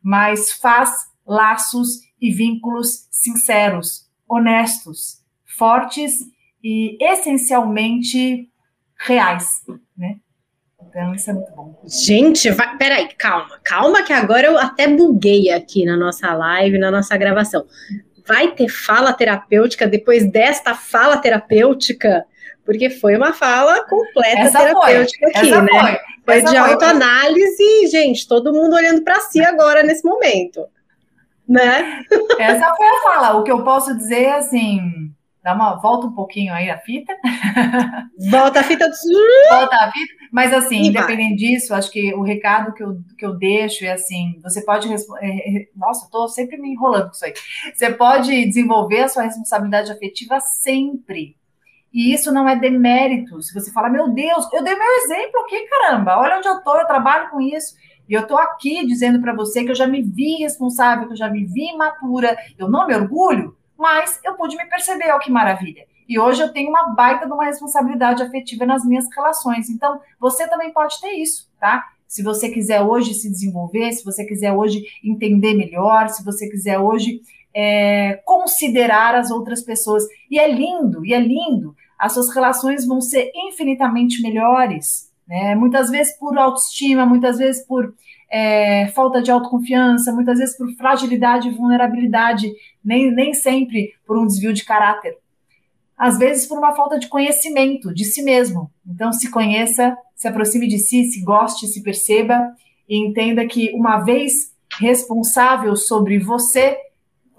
[0.01, 6.11] mas faz laços e vínculos sinceros, honestos, fortes
[6.63, 8.49] e essencialmente
[8.97, 9.61] reais,
[9.97, 10.17] né?
[10.89, 11.81] Então, isso é muito bom.
[11.85, 16.91] Gente, vai, peraí, calma, calma, que agora eu até buguei aqui na nossa live, na
[16.91, 17.65] nossa gravação.
[18.27, 22.25] Vai ter fala terapêutica depois desta fala terapêutica?
[22.65, 25.99] Porque foi uma fala completa essa terapêutica foi, aqui, né?
[26.25, 30.65] Foi, foi de autoanálise, gente, todo mundo olhando para si agora nesse momento.
[31.47, 32.03] Né?
[32.39, 33.39] Essa foi a fala.
[33.39, 35.11] O que eu posso dizer é assim,
[35.43, 37.17] Dá uma volta um pouquinho aí a fita.
[38.29, 38.87] Volta a fita.
[39.49, 40.13] volta a fita.
[40.31, 41.37] Mas assim, e independente vai.
[41.37, 45.25] disso, acho que o recado que eu, que eu deixo é assim: você pode responder.
[45.25, 47.33] É, é, nossa, eu tô sempre me enrolando com isso aí.
[47.73, 51.35] Você pode desenvolver a sua responsabilidade afetiva sempre.
[51.91, 53.41] E isso não é demérito.
[53.41, 56.77] Se você fala, meu Deus, eu dei meu exemplo aqui, caramba, olha onde eu tô,
[56.77, 57.75] eu trabalho com isso.
[58.07, 61.17] E eu tô aqui dizendo para você que eu já me vi responsável, que eu
[61.17, 62.37] já me vi imatura.
[62.57, 65.85] Eu não me orgulho, mas eu pude me perceber, ó que maravilha.
[66.07, 69.69] E hoje eu tenho uma baita de uma responsabilidade afetiva nas minhas relações.
[69.69, 71.87] Então, você também pode ter isso, tá?
[72.07, 76.77] Se você quiser hoje se desenvolver, se você quiser hoje entender melhor, se você quiser
[76.77, 77.21] hoje
[77.53, 80.03] é, considerar as outras pessoas.
[80.29, 81.75] E é lindo, e é lindo.
[81.97, 85.09] As suas relações vão ser infinitamente melhores.
[85.25, 85.55] Né?
[85.55, 87.93] Muitas vezes por autoestima, muitas vezes por
[88.31, 92.49] é, falta de autoconfiança, muitas vezes por fragilidade e vulnerabilidade,
[92.83, 95.17] nem, nem sempre por um desvio de caráter.
[95.97, 98.71] Às vezes por uma falta de conhecimento de si mesmo.
[98.87, 102.55] Então, se conheça, se aproxime de si, se goste, se perceba
[102.87, 106.77] e entenda que, uma vez responsável sobre você,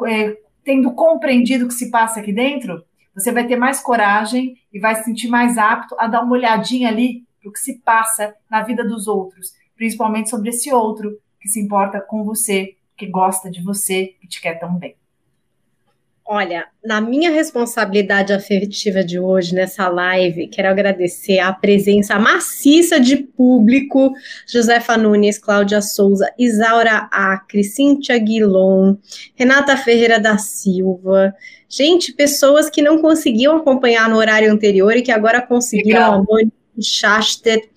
[0.06, 2.84] é, tendo compreendido o que se passa aqui dentro,
[3.14, 6.88] você vai ter mais coragem e vai se sentir mais apto a dar uma olhadinha
[6.88, 11.48] ali para o que se passa na vida dos outros principalmente sobre esse outro que
[11.48, 14.94] se importa com você, que gosta de você, que te quer tão bem.
[16.24, 23.16] Olha, na minha responsabilidade afetiva de hoje, nessa live, quero agradecer a presença maciça de
[23.16, 24.12] público,
[24.46, 28.94] Josefa Nunes, Cláudia Souza, Isaura Acre, Cíntia Guilon,
[29.34, 31.34] Renata Ferreira da Silva,
[31.68, 36.52] gente, pessoas que não conseguiam acompanhar no horário anterior e que agora conseguiram, a Mônica
[36.80, 37.68] Schaster,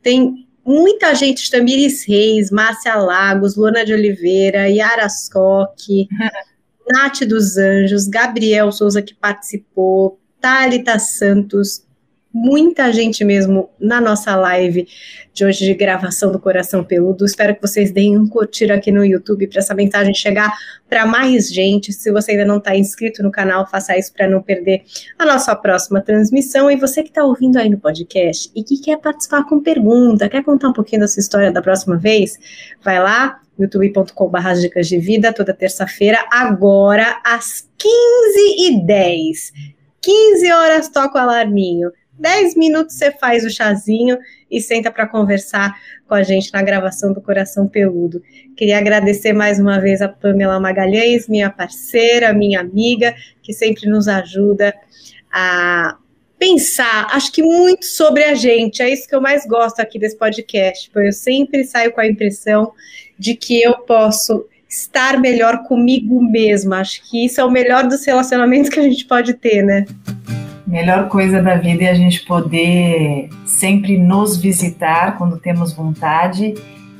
[0.00, 6.06] tem muita gente, Tamiris Reis, Márcia Lagos, Luana de Oliveira, Yara Scocchi,
[6.92, 11.86] Nath dos Anjos, Gabriel Souza que participou, Thalita Santos,
[12.32, 14.86] muita gente mesmo na nossa live
[15.32, 17.24] de hoje de gravação do Coração Peludo.
[17.24, 20.52] Espero que vocês deem um curtir aqui no YouTube para essa mensagem chegar
[20.88, 21.92] para mais gente.
[21.92, 24.82] Se você ainda não está inscrito no canal, faça isso para não perder
[25.18, 26.70] a nossa próxima transmissão.
[26.70, 30.44] E você que está ouvindo aí no podcast e que quer participar com pergunta, quer
[30.44, 32.38] contar um pouquinho da sua história da próxima vez,
[32.82, 39.52] vai lá youtube.com.br dicas de vida, toda terça-feira, agora às 15h10.
[40.00, 41.90] 15 horas toca o alarminho.
[42.18, 44.18] 10 minutos você faz o chazinho
[44.50, 45.74] e senta para conversar
[46.06, 48.22] com a gente na gravação do Coração Peludo.
[48.56, 54.08] Queria agradecer mais uma vez a Pamela Magalhães, minha parceira, minha amiga, que sempre nos
[54.08, 54.74] ajuda
[55.32, 55.96] a
[56.38, 58.80] pensar, acho que muito sobre a gente.
[58.82, 62.06] É isso que eu mais gosto aqui desse podcast, porque eu sempre saio com a
[62.06, 62.72] impressão
[63.18, 66.80] de que eu posso estar melhor comigo mesma.
[66.80, 69.84] Acho que isso é o melhor dos relacionamentos que a gente pode ter, né?
[70.68, 76.52] Melhor coisa da vida é a gente poder sempre nos visitar quando temos vontade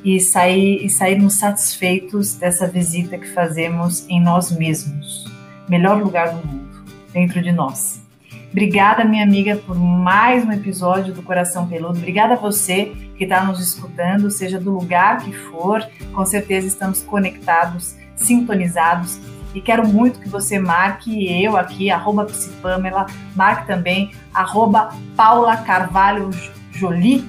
[0.03, 5.31] e sair e sairmos satisfeitos dessa visita que fazemos em nós mesmos.
[5.69, 8.01] Melhor lugar do mundo, dentro de nós.
[8.49, 11.99] Obrigada, minha amiga, por mais um episódio do Coração Peludo.
[11.99, 15.87] Obrigada a você que está nos escutando, seja do lugar que for.
[16.11, 19.19] Com certeza estamos conectados, sintonizados
[19.53, 26.29] e quero muito que você marque eu aqui, arroba Psipamela, marque também arroba Paula Carvalho
[26.71, 27.27] Jolie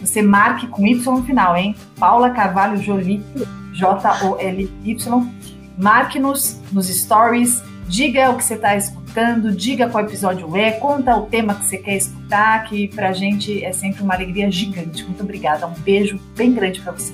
[0.00, 1.74] você marque com Y no final, hein?
[1.98, 3.22] Paula Carvalho Jolie,
[3.72, 5.26] J-O-L-Y.
[5.76, 11.26] Marque-nos nos stories, diga o que você está escutando, diga qual episódio é, conta o
[11.26, 15.04] tema que você quer escutar, que pra gente é sempre uma alegria gigante.
[15.04, 17.12] Muito obrigada, um beijo bem grande para você.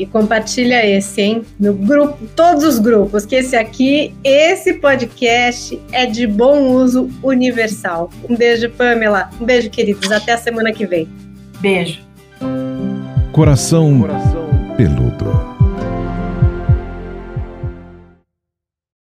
[0.00, 1.42] E compartilha esse, hein?
[1.58, 8.10] No grupo, todos os grupos, que esse aqui, esse podcast é de bom uso universal.
[8.28, 9.28] Um beijo, Pamela.
[9.38, 10.10] Um beijo, queridos.
[10.10, 11.06] Até a semana que vem.
[11.60, 12.00] Beijo.
[13.32, 15.59] Coração, Coração peludo.